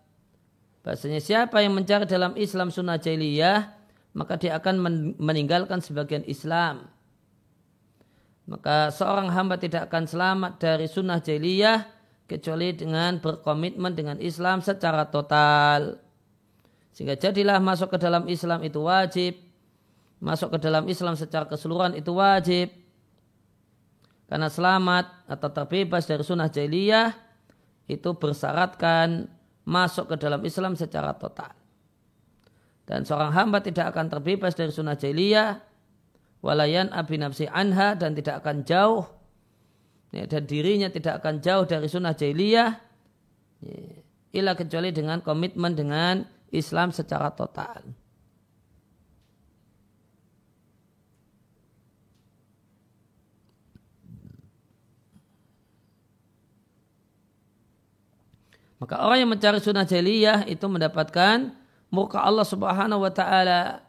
[0.88, 3.76] bahasanya siapa yang mencari dalam Islam sunnah jahiliyah
[4.16, 4.76] maka dia akan
[5.20, 6.88] meninggalkan sebagian Islam.
[8.48, 11.97] Maka seorang hamba tidak akan selamat dari sunnah jahiliyah
[12.28, 15.98] kecuali dengan berkomitmen dengan Islam secara total.
[16.92, 19.40] Sehingga jadilah masuk ke dalam Islam itu wajib.
[20.20, 22.70] Masuk ke dalam Islam secara keseluruhan itu wajib.
[24.28, 27.16] Karena selamat atau terbebas dari sunnah jahiliyah
[27.88, 29.32] itu bersyaratkan
[29.64, 31.56] masuk ke dalam Islam secara total.
[32.84, 35.64] Dan seorang hamba tidak akan terbebas dari sunnah jahiliyah
[36.44, 39.17] walayan abi nafsi anha dan tidak akan jauh
[40.12, 42.72] ya, dan dirinya tidak akan jauh dari sunnah jahiliyah.
[43.64, 43.80] Ya,
[44.38, 47.84] ilah kecuali dengan komitmen dengan Islam secara total.
[58.78, 61.50] Maka orang yang mencari sunnah jahiliyah itu mendapatkan
[61.90, 63.82] muka Allah subhanahu wa ta'ala.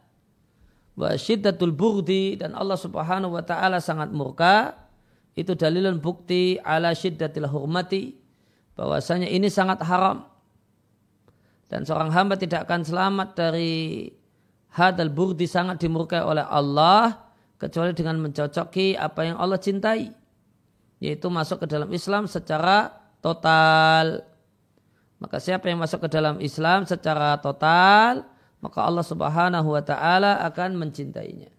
[0.97, 4.88] Wa syiddatul burdi dan Allah subhanahu wa ta'ala sangat murka
[5.39, 8.15] itu dalilun bukti ala syiddatil hurmati
[8.75, 10.27] bahwasanya ini sangat haram.
[11.69, 14.09] Dan seorang hamba tidak akan selamat dari
[14.73, 17.29] hadal burdi sangat dimurkai oleh Allah
[17.61, 20.09] kecuali dengan mencocoki apa yang Allah cintai
[20.99, 22.91] yaitu masuk ke dalam Islam secara
[23.23, 24.25] total.
[25.19, 28.27] Maka siapa yang masuk ke dalam Islam secara total
[28.59, 31.51] maka Allah Subhanahu wa taala akan mencintainya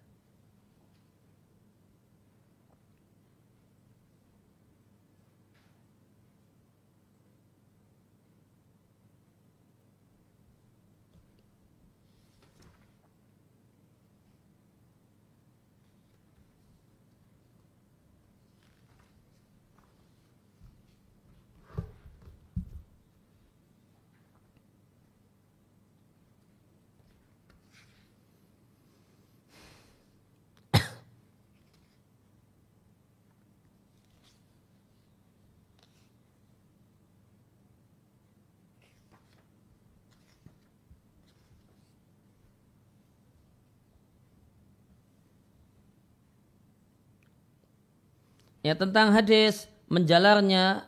[48.61, 50.85] ya tentang hadis menjalarnya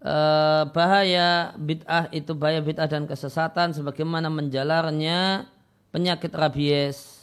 [0.00, 5.48] eh, bahaya bid'ah itu bahaya bid'ah dan kesesatan sebagaimana menjalarnya
[5.90, 7.16] penyakit rabies.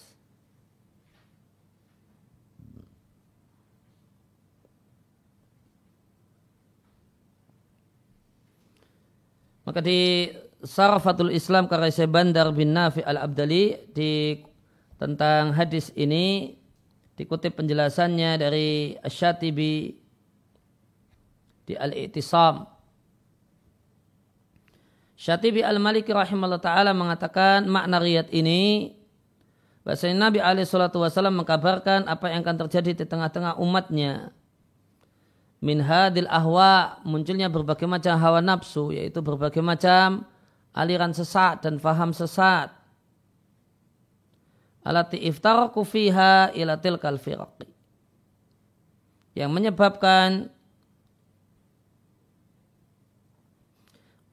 [9.63, 10.27] Maka di
[10.63, 14.39] Sarafatul Islam karya Bandar bin Nafi al-Abdali di
[14.99, 16.55] tentang hadis ini
[17.17, 19.93] dikutip penjelasannya dari Asyatibi
[21.63, 22.67] di Al-I'tisam.
[25.13, 28.91] Syatibi Al-Maliki rahimahullah ta'ala mengatakan makna riyad ini
[29.87, 34.35] bahasanya Nabi alaihi salatu wasallam mengkabarkan apa yang akan terjadi di tengah-tengah umatnya
[35.63, 40.27] min hadil ahwa munculnya berbagai macam hawa nafsu yaitu berbagai macam
[40.75, 42.67] aliran sesat dan faham sesat
[44.83, 47.67] alati iftaraku fiha ila tilkal firaqi
[49.33, 50.53] yang menyebabkan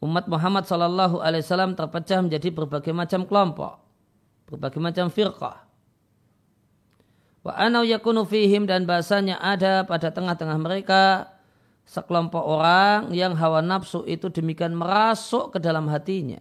[0.05, 3.81] umat Muhammad Sallallahu Alaihi Wasallam terpecah menjadi berbagai macam kelompok,
[4.49, 5.65] berbagai macam firqah.
[7.41, 11.33] Wa anau yakunu fihim dan bahasanya ada pada tengah-tengah mereka
[11.89, 16.41] sekelompok orang yang hawa nafsu itu demikian merasuk ke dalam hatinya.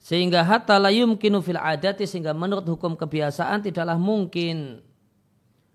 [0.00, 4.80] Sehingga hatta la yumkinu fil adati sehingga menurut hukum kebiasaan tidaklah mungkin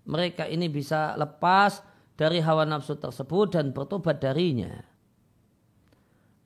[0.02, 1.78] mereka ini bisa lepas
[2.18, 4.82] dari hawa nafsu tersebut dan bertobat darinya.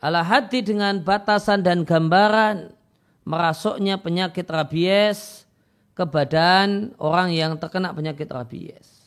[0.00, 2.72] Ala hati dengan batasan dan gambaran
[3.24, 5.44] merasuknya penyakit rabies
[5.96, 9.00] ke badan orang yang terkena penyakit rabies.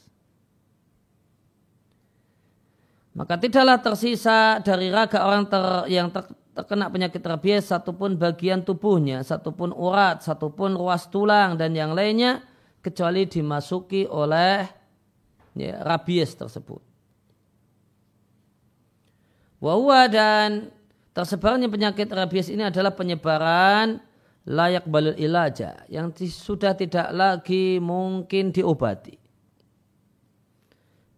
[3.13, 9.25] Maka tidaklah tersisa dari raga orang ter, yang ter, terkena penyakit rabies satupun bagian tubuhnya,
[9.25, 12.45] satupun urat, satupun ruas tulang dan yang lainnya
[12.85, 14.69] kecuali dimasuki oleh
[15.57, 16.81] ya, rabies tersebut.
[19.57, 20.69] Wahwa dan
[21.17, 23.97] tersebarnya penyakit rabies ini adalah penyebaran
[24.43, 29.15] layak balil ilaja yang sudah tidak lagi mungkin diobati.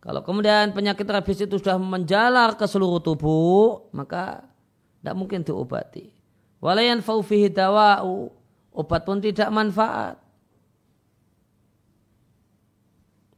[0.06, 4.46] Kalau kemudian penyakit rabies itu sudah menjalar ke seluruh tubuh, maka
[5.06, 6.10] tidak mungkin diobati.
[6.58, 8.34] Walayan faufihi dawa'u,
[8.74, 10.18] obat pun tidak manfaat.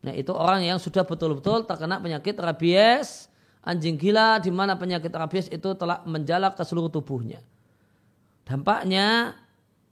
[0.08, 3.28] Nah itu orang yang sudah betul-betul terkena penyakit rabies,
[3.68, 7.44] anjing gila di mana penyakit rabies itu telah menjalar ke seluruh tubuhnya.
[8.48, 9.36] Dampaknya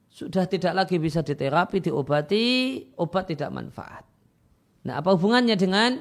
[0.07, 2.47] sudah tidak lagi bisa diterapi, diobati,
[2.95, 4.07] obat tidak manfaat.
[4.87, 5.99] Nah, apa hubungannya dengan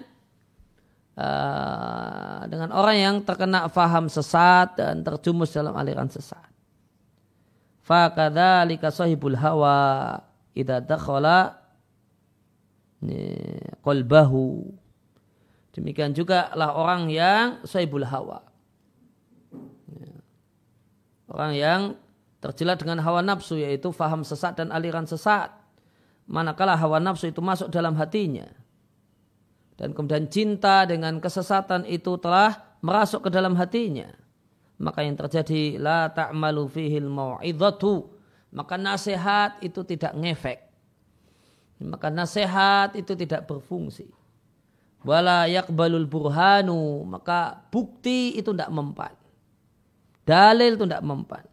[1.19, 6.47] uh, dengan orang yang terkena faham sesat dan terjumus dalam aliran sesat?
[7.85, 10.17] Fakadzalika sahibul hawa
[10.57, 11.65] idza dakhala
[13.85, 14.73] qalbahu.
[15.75, 18.47] Demikian juga lah orang yang sahibul hawa.
[21.29, 21.81] Orang yang
[22.39, 25.51] terjelat dengan hawa nafsu yaitu faham sesat dan aliran sesat.
[26.25, 28.47] Manakala hawa nafsu itu masuk dalam hatinya.
[29.75, 34.07] Dan kemudian cinta dengan kesesatan itu telah merasuk ke dalam hatinya.
[34.79, 37.11] Maka yang terjadi la ta'malu fihil.
[37.11, 40.63] Maka nasihat itu tidak ngefek.
[41.83, 44.07] Maka nasihat itu tidak berfungsi.
[45.03, 47.03] Wala yakbalul burhanu.
[47.03, 49.15] Maka bukti itu tidak mempan.
[50.23, 51.45] Dalil itu tidak mempan.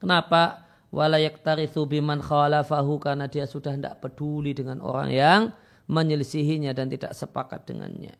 [0.00, 0.69] Kenapa?
[0.90, 5.40] Walayak tarithu biman khalafahu karena dia sudah tidak peduli dengan orang yang
[5.86, 8.14] menyelisihinya dan tidak sepakat dengannya.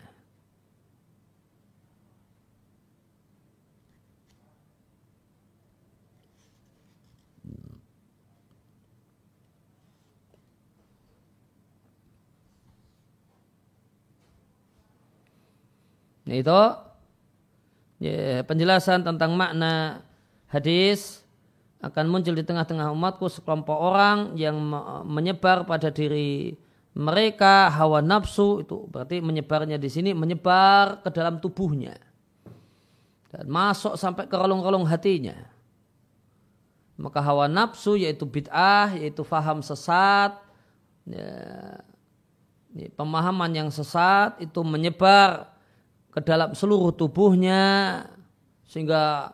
[16.31, 16.63] Itu
[17.99, 20.07] ya, penjelasan tentang makna
[20.47, 21.20] hadis
[21.81, 24.57] akan muncul di tengah-tengah umatku sekelompok orang yang
[25.09, 26.53] menyebar pada diri
[26.93, 31.97] mereka hawa nafsu itu berarti menyebarnya di sini menyebar ke dalam tubuhnya.
[33.31, 35.39] Dan masuk sampai ke relung-relung hatinya.
[37.01, 40.37] Maka hawa nafsu yaitu bid'ah yaitu faham sesat
[41.09, 41.31] ya,
[42.93, 45.49] pemahaman yang sesat itu menyebar
[46.11, 48.05] ke dalam seluruh tubuhnya
[48.67, 49.33] sehingga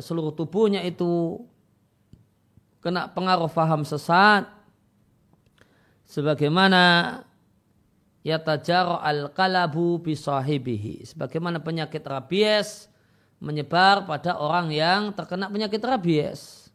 [0.00, 1.40] seluruh tubuhnya itu
[2.80, 4.48] kena pengaruh faham sesat.
[6.08, 7.24] Sebagaimana
[8.22, 12.86] yatajaro al-kalabu bisahibihi sebagaimana penyakit rabies
[13.42, 16.70] menyebar pada orang yang terkena penyakit rabies.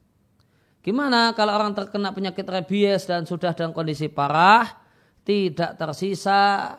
[0.83, 4.67] Gimana kalau orang terkena penyakit rabies dan sudah dalam kondisi parah
[5.23, 6.75] tidak tersisa,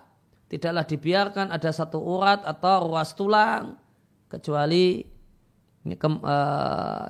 [0.48, 3.76] tidaklah dibiarkan ada satu urat atau ruas tulang
[4.28, 5.04] kecuali
[5.86, 7.06] ke, uh,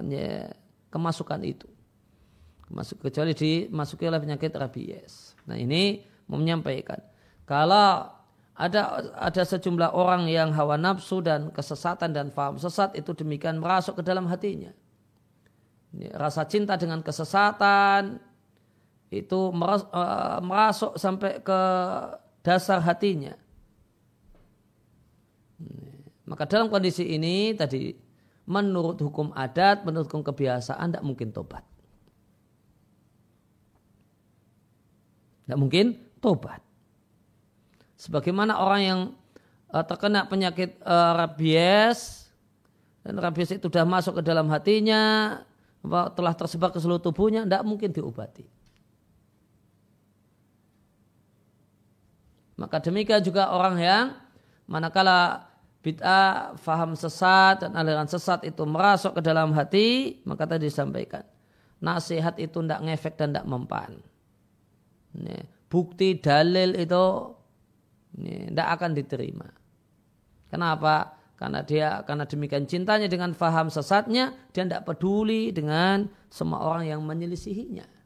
[0.93, 1.69] kemasukan itu.
[2.69, 5.33] Masuk kecuali dimasuki oleh penyakit rabies.
[5.49, 7.01] Nah ini menyampaikan
[7.49, 8.13] kalau
[8.59, 8.83] ada
[9.17, 14.03] ada sejumlah orang yang hawa nafsu dan kesesatan dan faham sesat itu demikian merasuk ke
[14.05, 14.75] dalam hatinya.
[15.95, 18.21] Ini, rasa cinta dengan kesesatan
[19.09, 21.61] itu eh, merasuk sampai ke
[22.45, 23.33] dasar hatinya.
[26.29, 27.97] Maka dalam kondisi ini tadi
[28.49, 31.61] menurut hukum adat, menurut hukum kebiasaan tidak mungkin tobat.
[35.45, 36.65] Tidak mungkin tobat.
[38.01, 39.01] Sebagaimana orang yang
[39.69, 42.33] uh, terkena penyakit uh, rabies
[43.05, 45.37] dan rabies itu sudah masuk ke dalam hatinya,
[46.17, 48.49] telah tersebar ke seluruh tubuhnya, tidak mungkin diobati.
[52.59, 54.05] Maka demikian juga orang yang
[54.67, 55.48] manakala
[55.83, 61.23] bid'ah, faham sesat dan aliran sesat itu merasuk ke dalam hati, maka tadi disampaikan
[61.79, 64.03] nasihat itu tidak ngefek dan tidak mempan.
[65.71, 67.05] Bukti dalil itu
[68.19, 69.49] tidak akan diterima.
[70.51, 71.15] Kenapa?
[71.39, 77.01] Karena dia karena demikian cintanya dengan faham sesatnya, dia tidak peduli dengan semua orang yang
[77.07, 77.98] menyelisihinya.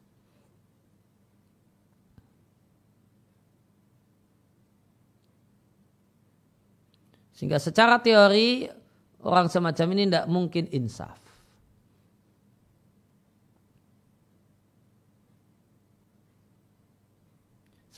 [7.43, 8.63] Sehingga secara teori
[9.19, 11.19] orang semacam ini tidak mungkin insaf.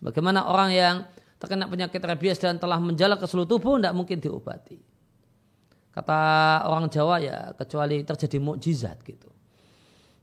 [0.01, 0.95] Sebagaimana orang yang
[1.37, 4.81] terkena penyakit rabies dan telah menjalar ke seluruh tubuh tidak mungkin diobati.
[5.93, 6.21] Kata
[6.65, 9.29] orang Jawa ya kecuali terjadi mukjizat gitu.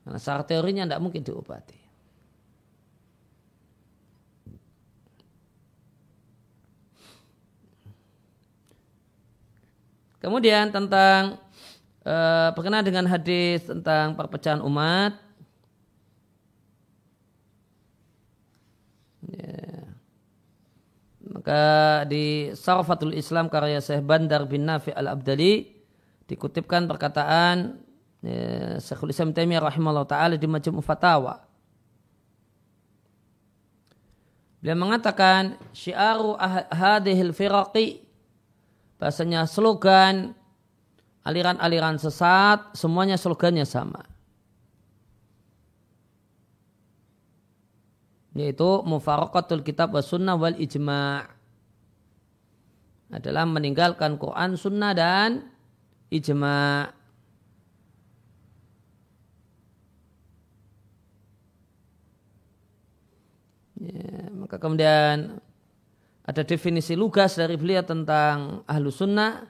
[0.03, 1.82] Karena secara teorinya tidak mungkin diobati.
[10.23, 11.43] Kemudian tentang
[12.07, 15.19] uh, berkenaan dengan hadis tentang perpecahan umat.
[19.27, 19.83] Ya.
[21.27, 21.63] Maka
[22.07, 25.75] di Sarfatul Islam karya Syekh Bandar bin Nafi al-Abdali
[26.31, 27.83] dikutipkan perkataan
[28.23, 31.43] ya, Syekhul Islam Taimiyah rahimahullah taala di Majmu' Fatawa.
[34.63, 38.02] Beliau mengatakan syiaru ah, hadhil firaqi
[39.03, 40.39] bahasanya slogan
[41.27, 44.13] aliran-aliran sesat semuanya slogannya sama.
[48.33, 51.29] yaitu mufaraqatul kitab wa sunnah wal ijma'
[53.13, 55.53] adalah meninggalkan Quran, sunnah dan
[56.09, 56.89] ijma'
[63.85, 65.45] ya, maka kemudian
[66.23, 69.43] ada definisi lugas dari beliau tentang ahlu sunnah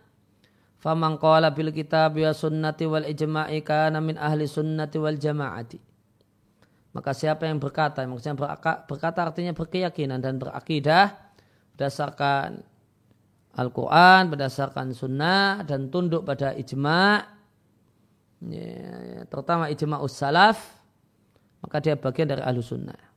[0.80, 5.92] faman qala bil kitab wa sunnati wal ijma'i kana min ahli sunnati wal jama'ati
[6.92, 8.36] maka siapa yang berkata, maksudnya
[8.84, 11.16] berkata artinya berkeyakinan dan berakidah
[11.72, 12.60] berdasarkan
[13.52, 17.20] Al-Quran, berdasarkan sunnah dan tunduk pada ijma'
[18.48, 20.56] ya, terutama ijma' us-salaf
[21.64, 23.11] maka dia bagian dari ahlu sunnah.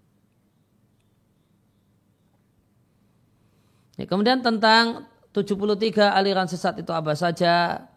[3.96, 7.88] Ya, kemudian tentang 73 aliran sesat itu apa saja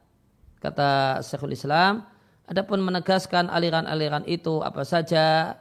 [0.58, 2.06] kata Syekhul Islam
[2.46, 5.54] adapun menegaskan aliran-aliran itu apa saja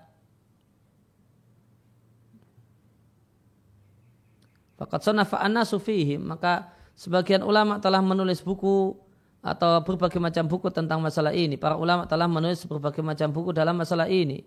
[4.77, 6.21] Fakat sonafa sufihim.
[6.21, 8.93] Maka sebagian ulama telah menulis buku
[9.41, 11.57] atau berbagai macam buku tentang masalah ini.
[11.57, 14.45] Para ulama telah menulis berbagai macam buku dalam masalah ini.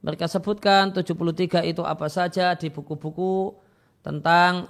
[0.00, 3.56] Mereka sebutkan 73 itu apa saja di buku-buku
[4.04, 4.68] tentang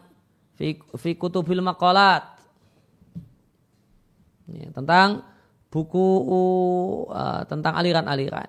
[0.95, 2.31] fi kutubil maqalat.
[4.45, 5.25] Ya, tentang
[5.73, 6.07] buku
[7.11, 8.47] uh, tentang aliran-aliran.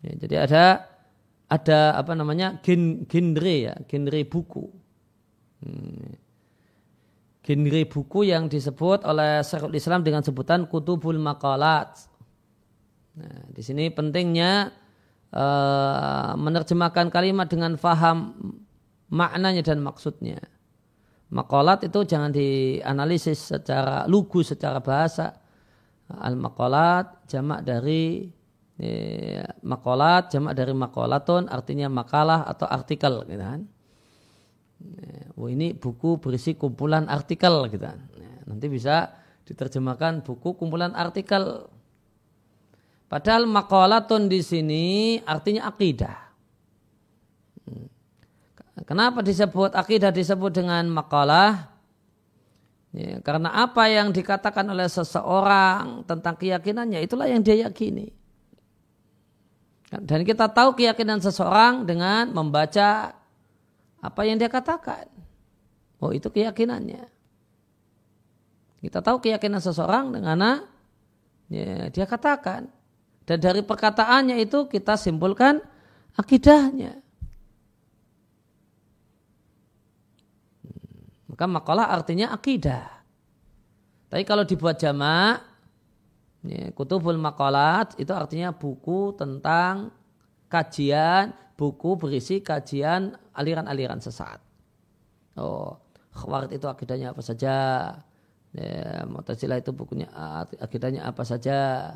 [0.00, 0.64] Ya, jadi ada
[1.50, 4.64] ada apa namanya gen, genre ya, genre buku.
[5.60, 6.16] Hmm.
[7.44, 12.08] Genre buku yang disebut oleh Syekhul Islam dengan sebutan kutubul makalat.
[13.18, 14.70] Nah, di sini pentingnya
[15.34, 18.34] uh, menerjemahkan kalimat dengan faham
[19.10, 20.38] maknanya dan maksudnya.
[21.30, 25.38] Makalat itu jangan dianalisis secara lugu, secara bahasa.
[26.10, 28.26] Al-makalat jamak dari
[28.80, 33.68] Ya, makolat jamak dari makolatun artinya makalah atau artikel gitu kan.
[35.36, 38.00] oh, ini buku berisi kumpulan artikel gitu kan.
[38.48, 41.68] nanti bisa diterjemahkan buku kumpulan artikel.
[43.10, 46.14] Padahal maqalatun di sini artinya akidah.
[47.66, 47.90] Hmm.
[48.86, 51.74] Kenapa disebut akidah disebut dengan makalah?
[52.94, 58.14] Ya, karena apa yang dikatakan oleh seseorang tentang keyakinannya itulah yang dia yakini.
[59.90, 63.10] Dan kita tahu keyakinan seseorang dengan membaca
[63.98, 65.10] apa yang dia katakan.
[65.98, 67.10] Oh itu keyakinannya.
[68.86, 70.62] Kita tahu keyakinan seseorang dengan
[71.50, 72.70] ya, dia katakan.
[73.30, 75.62] Dan dari perkataannya itu kita simpulkan
[76.18, 76.98] akidahnya.
[81.30, 82.90] Maka makalah artinya akidah.
[84.10, 85.50] Tapi kalau dibuat jamak,
[86.40, 89.92] Ya, kutubul makalat itu artinya buku tentang
[90.48, 94.40] kajian, buku berisi kajian aliran-aliran sesat.
[95.36, 95.76] Oh,
[96.16, 97.56] khawarit itu akidahnya apa saja.
[98.56, 100.08] Ya, Mu'tazilah itu bukunya
[100.58, 101.92] akidahnya apa saja.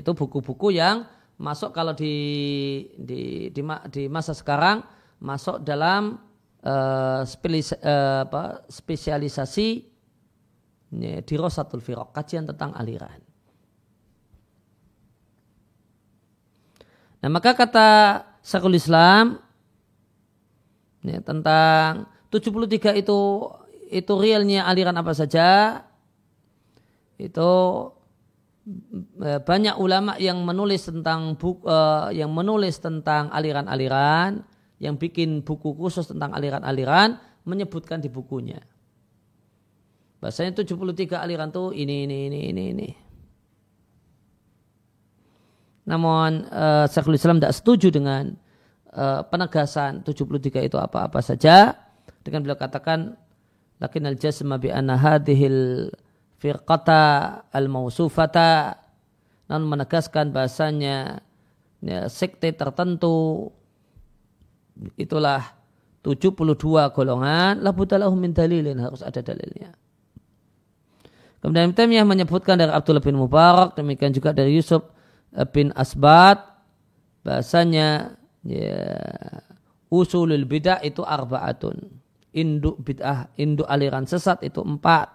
[0.00, 1.06] Itu buku-buku yang
[1.38, 2.14] masuk kalau di
[2.94, 4.82] di di, di masa sekarang
[5.18, 6.18] masuk dalam
[6.62, 7.22] uh,
[8.70, 9.68] spesialisasi
[10.94, 13.20] ya, di Rosatul Firok, kajian tentang aliran.
[17.24, 17.88] Nah maka kata
[18.44, 19.40] Syekhul Islam
[21.00, 23.18] ya, tentang 73 itu
[23.88, 25.80] itu realnya aliran apa saja
[27.16, 27.52] itu
[29.44, 34.40] banyak ulama yang menulis tentang buku, uh, yang menulis tentang aliran-aliran
[34.80, 38.60] yang bikin buku khusus tentang aliran-aliran menyebutkan di bukunya.
[40.24, 42.88] Bahasanya 73 aliran tuh ini, ini, ini, ini, ini.
[45.84, 48.32] Namun uh, Syekhul Islam tidak setuju dengan
[48.96, 51.76] uh, penegasan 73 itu apa-apa saja.
[52.24, 53.20] Dengan beliau katakan,
[53.82, 55.90] Lakin al-jasma bi anna hadihil
[56.44, 58.76] firqata al-mausufata.
[59.48, 61.24] Namun menegaskan bahasanya
[61.80, 63.48] ya, sekte tertentu
[65.00, 65.56] itulah
[66.04, 69.72] 72 golongan la budalahum min dalilin harus ada dalilnya.
[71.40, 74.84] Kemudian Taimiyah menyebutkan dari Abdullah bin Mubarak, demikian juga dari Yusuf
[75.52, 76.40] bin Asbat,
[77.20, 78.80] bahasanya ya,
[79.92, 82.00] usulul bid'ah itu arbaatun.
[82.32, 85.13] Induk bid'ah, induk aliran sesat itu empat.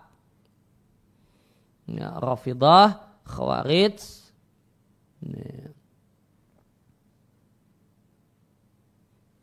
[1.90, 3.98] Ya, Rafidah, Khawarij,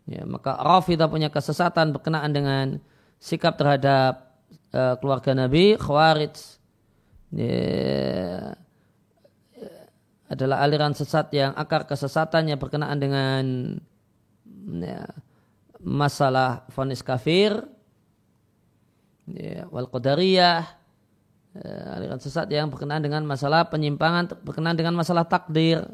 [0.06, 0.22] ya.
[0.30, 2.78] Maka Rafidah punya kesesatan berkenaan dengan
[3.18, 4.38] sikap terhadap
[4.70, 6.38] uh, keluarga Nabi, Khawarij.
[7.34, 8.54] Ya,
[10.26, 13.44] adalah aliran sesat yang akar kesesatannya berkenaan dengan
[14.82, 15.06] ya,
[15.82, 17.58] masalah fonis kafir.
[19.26, 20.62] Ya, wal qadariyah.
[20.62, 20.85] ya,
[21.96, 25.84] aliran sesat yang berkenaan dengan masalah penyimpangan berkenaan dengan masalah takdir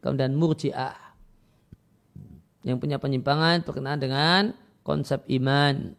[0.00, 0.96] kemudian murjiah
[2.64, 4.42] yang punya penyimpangan berkenaan dengan
[4.86, 5.92] konsep iman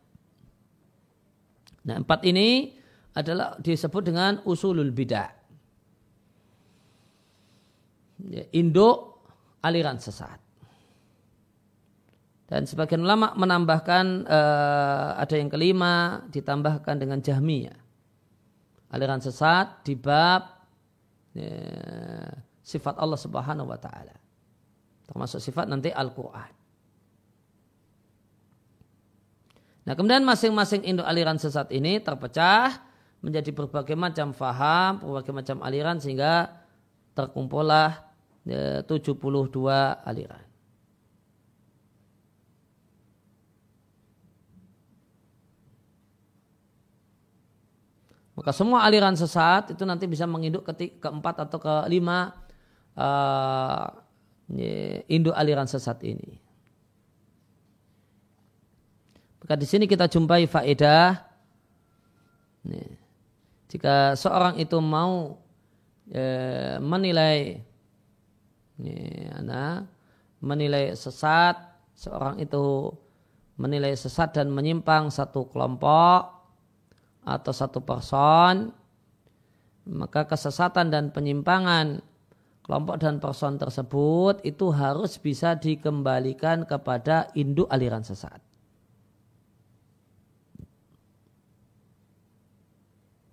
[1.86, 2.82] nah empat ini
[3.16, 5.32] adalah disebut dengan usulul bidah.
[8.28, 9.24] Ya, induk
[9.64, 10.44] aliran sesat.
[12.46, 17.74] Dan sebagian ulama menambahkan uh, ada yang kelima ditambahkan dengan Jahmiyah.
[18.96, 20.64] Aliran sesat di bab
[21.36, 21.52] ya,
[22.64, 24.16] sifat Allah Subhanahu wa taala.
[25.04, 26.56] Termasuk sifat nanti Al-Qur'an.
[29.86, 32.82] Nah, kemudian masing-masing induk aliran sesat ini terpecah
[33.22, 36.56] menjadi berbagai macam faham, berbagai macam aliran sehingga
[37.14, 38.02] terkumpullah
[38.48, 39.20] ya, 72
[40.08, 40.55] aliran.
[48.36, 52.36] Maka semua aliran sesat itu nanti bisa menginduk ke keempat atau kelima
[53.00, 53.88] uh,
[55.08, 56.36] induk aliran sesat ini.
[59.40, 61.22] Maka di sini kita jumpai faedah.
[62.66, 62.98] Nih,
[63.70, 65.38] jika seorang itu mau
[66.10, 66.24] e,
[66.82, 67.62] menilai
[68.82, 69.86] ya, nah,
[70.42, 71.62] menilai sesat
[71.94, 72.90] seorang itu
[73.62, 76.35] menilai sesat dan menyimpang satu kelompok
[77.26, 78.70] atau satu person
[79.86, 82.02] maka kesesatan dan penyimpangan
[82.66, 88.42] kelompok dan person tersebut itu harus bisa dikembalikan kepada induk aliran sesat.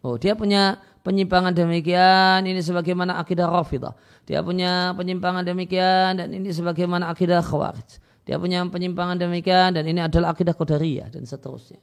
[0.03, 3.95] Oh, dia punya penyimpangan demikian, ini sebagaimana akidah Rafidah.
[4.27, 8.03] Dia punya penyimpangan demikian dan ini sebagaimana akidah Khawarij.
[8.27, 11.79] Dia punya penyimpangan demikian dan ini adalah akidah Qadariyah dan seterusnya.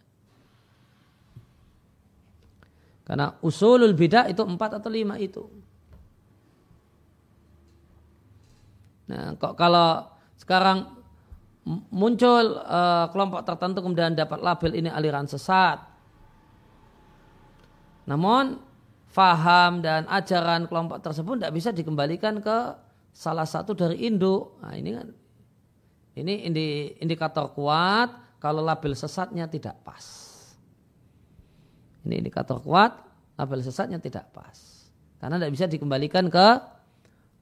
[3.10, 5.42] Karena usulul bidah itu empat atau lima itu.
[9.10, 10.06] Nah, kok kalau
[10.38, 10.94] sekarang
[11.90, 15.82] muncul uh, kelompok tertentu kemudian dapat label ini aliran sesat.
[18.06, 18.62] Namun
[19.10, 22.58] faham dan ajaran kelompok tersebut tidak bisa dikembalikan ke
[23.10, 24.62] salah satu dari induk.
[24.62, 25.08] Nah, ini kan
[26.14, 30.19] ini indikator kuat kalau label sesatnya tidak pas.
[32.08, 32.96] Ini indikator kuat,
[33.36, 34.88] label sesatnya tidak pas.
[35.20, 36.48] Karena tidak bisa dikembalikan ke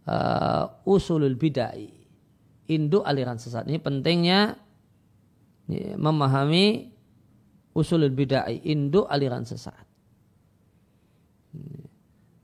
[0.09, 1.93] uh, usulul bidai.
[2.67, 3.69] Induk aliran sesat.
[3.69, 4.57] Ini pentingnya
[5.69, 6.91] ya, memahami
[7.77, 9.85] usulul bidai induk aliran sesat.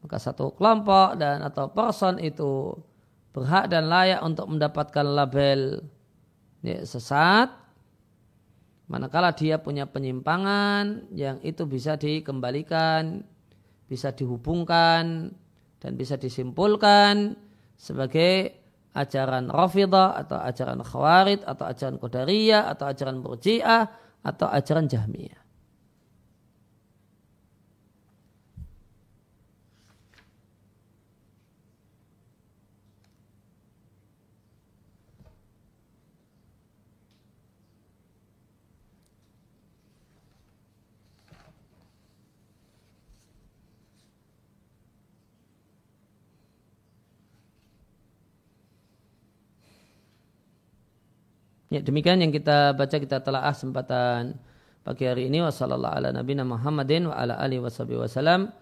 [0.05, 2.77] Maka satu kelompok dan atau person itu
[3.33, 5.81] berhak dan layak untuk mendapatkan label
[6.61, 7.49] ya, sesat
[8.93, 13.25] manakala dia punya penyimpangan yang itu bisa dikembalikan
[13.89, 15.33] bisa dihubungkan
[15.81, 17.33] dan bisa disimpulkan
[17.73, 18.63] sebagai
[18.93, 23.83] ajaran Rafidah atau ajaran Khawarid atau ajaran Qadariyah atau ajaran Murji'ah
[24.23, 25.42] atau ajaran Jahmiyah.
[51.73, 54.37] Ya, demikian yang kita baca kita telah kesempatan
[54.85, 58.53] pagi hari ini wasallallahu ala nabiyina Muhammadin wa ala alihi wasallam.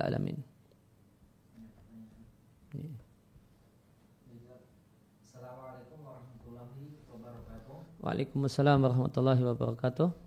[0.00, 0.40] Alamin.
[8.00, 10.25] Waalaikumsalam warahmatullahi wabarakatuh.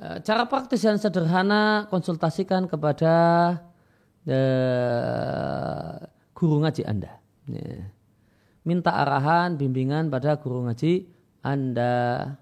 [0.00, 3.14] Cara praktis yang sederhana konsultasikan kepada
[4.24, 5.94] uh,
[6.32, 7.20] guru ngaji Anda.
[7.44, 7.92] Ya.
[8.64, 11.04] Minta arahan, bimbingan pada guru ngaji
[11.44, 12.36] Anda.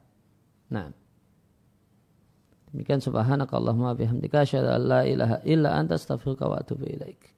[0.71, 0.95] Nah.
[2.69, 7.38] Demikian subhanakallahumma bihamdika asyhadu an la ilaha illa anta astaghfiruka wa atubu ilaik.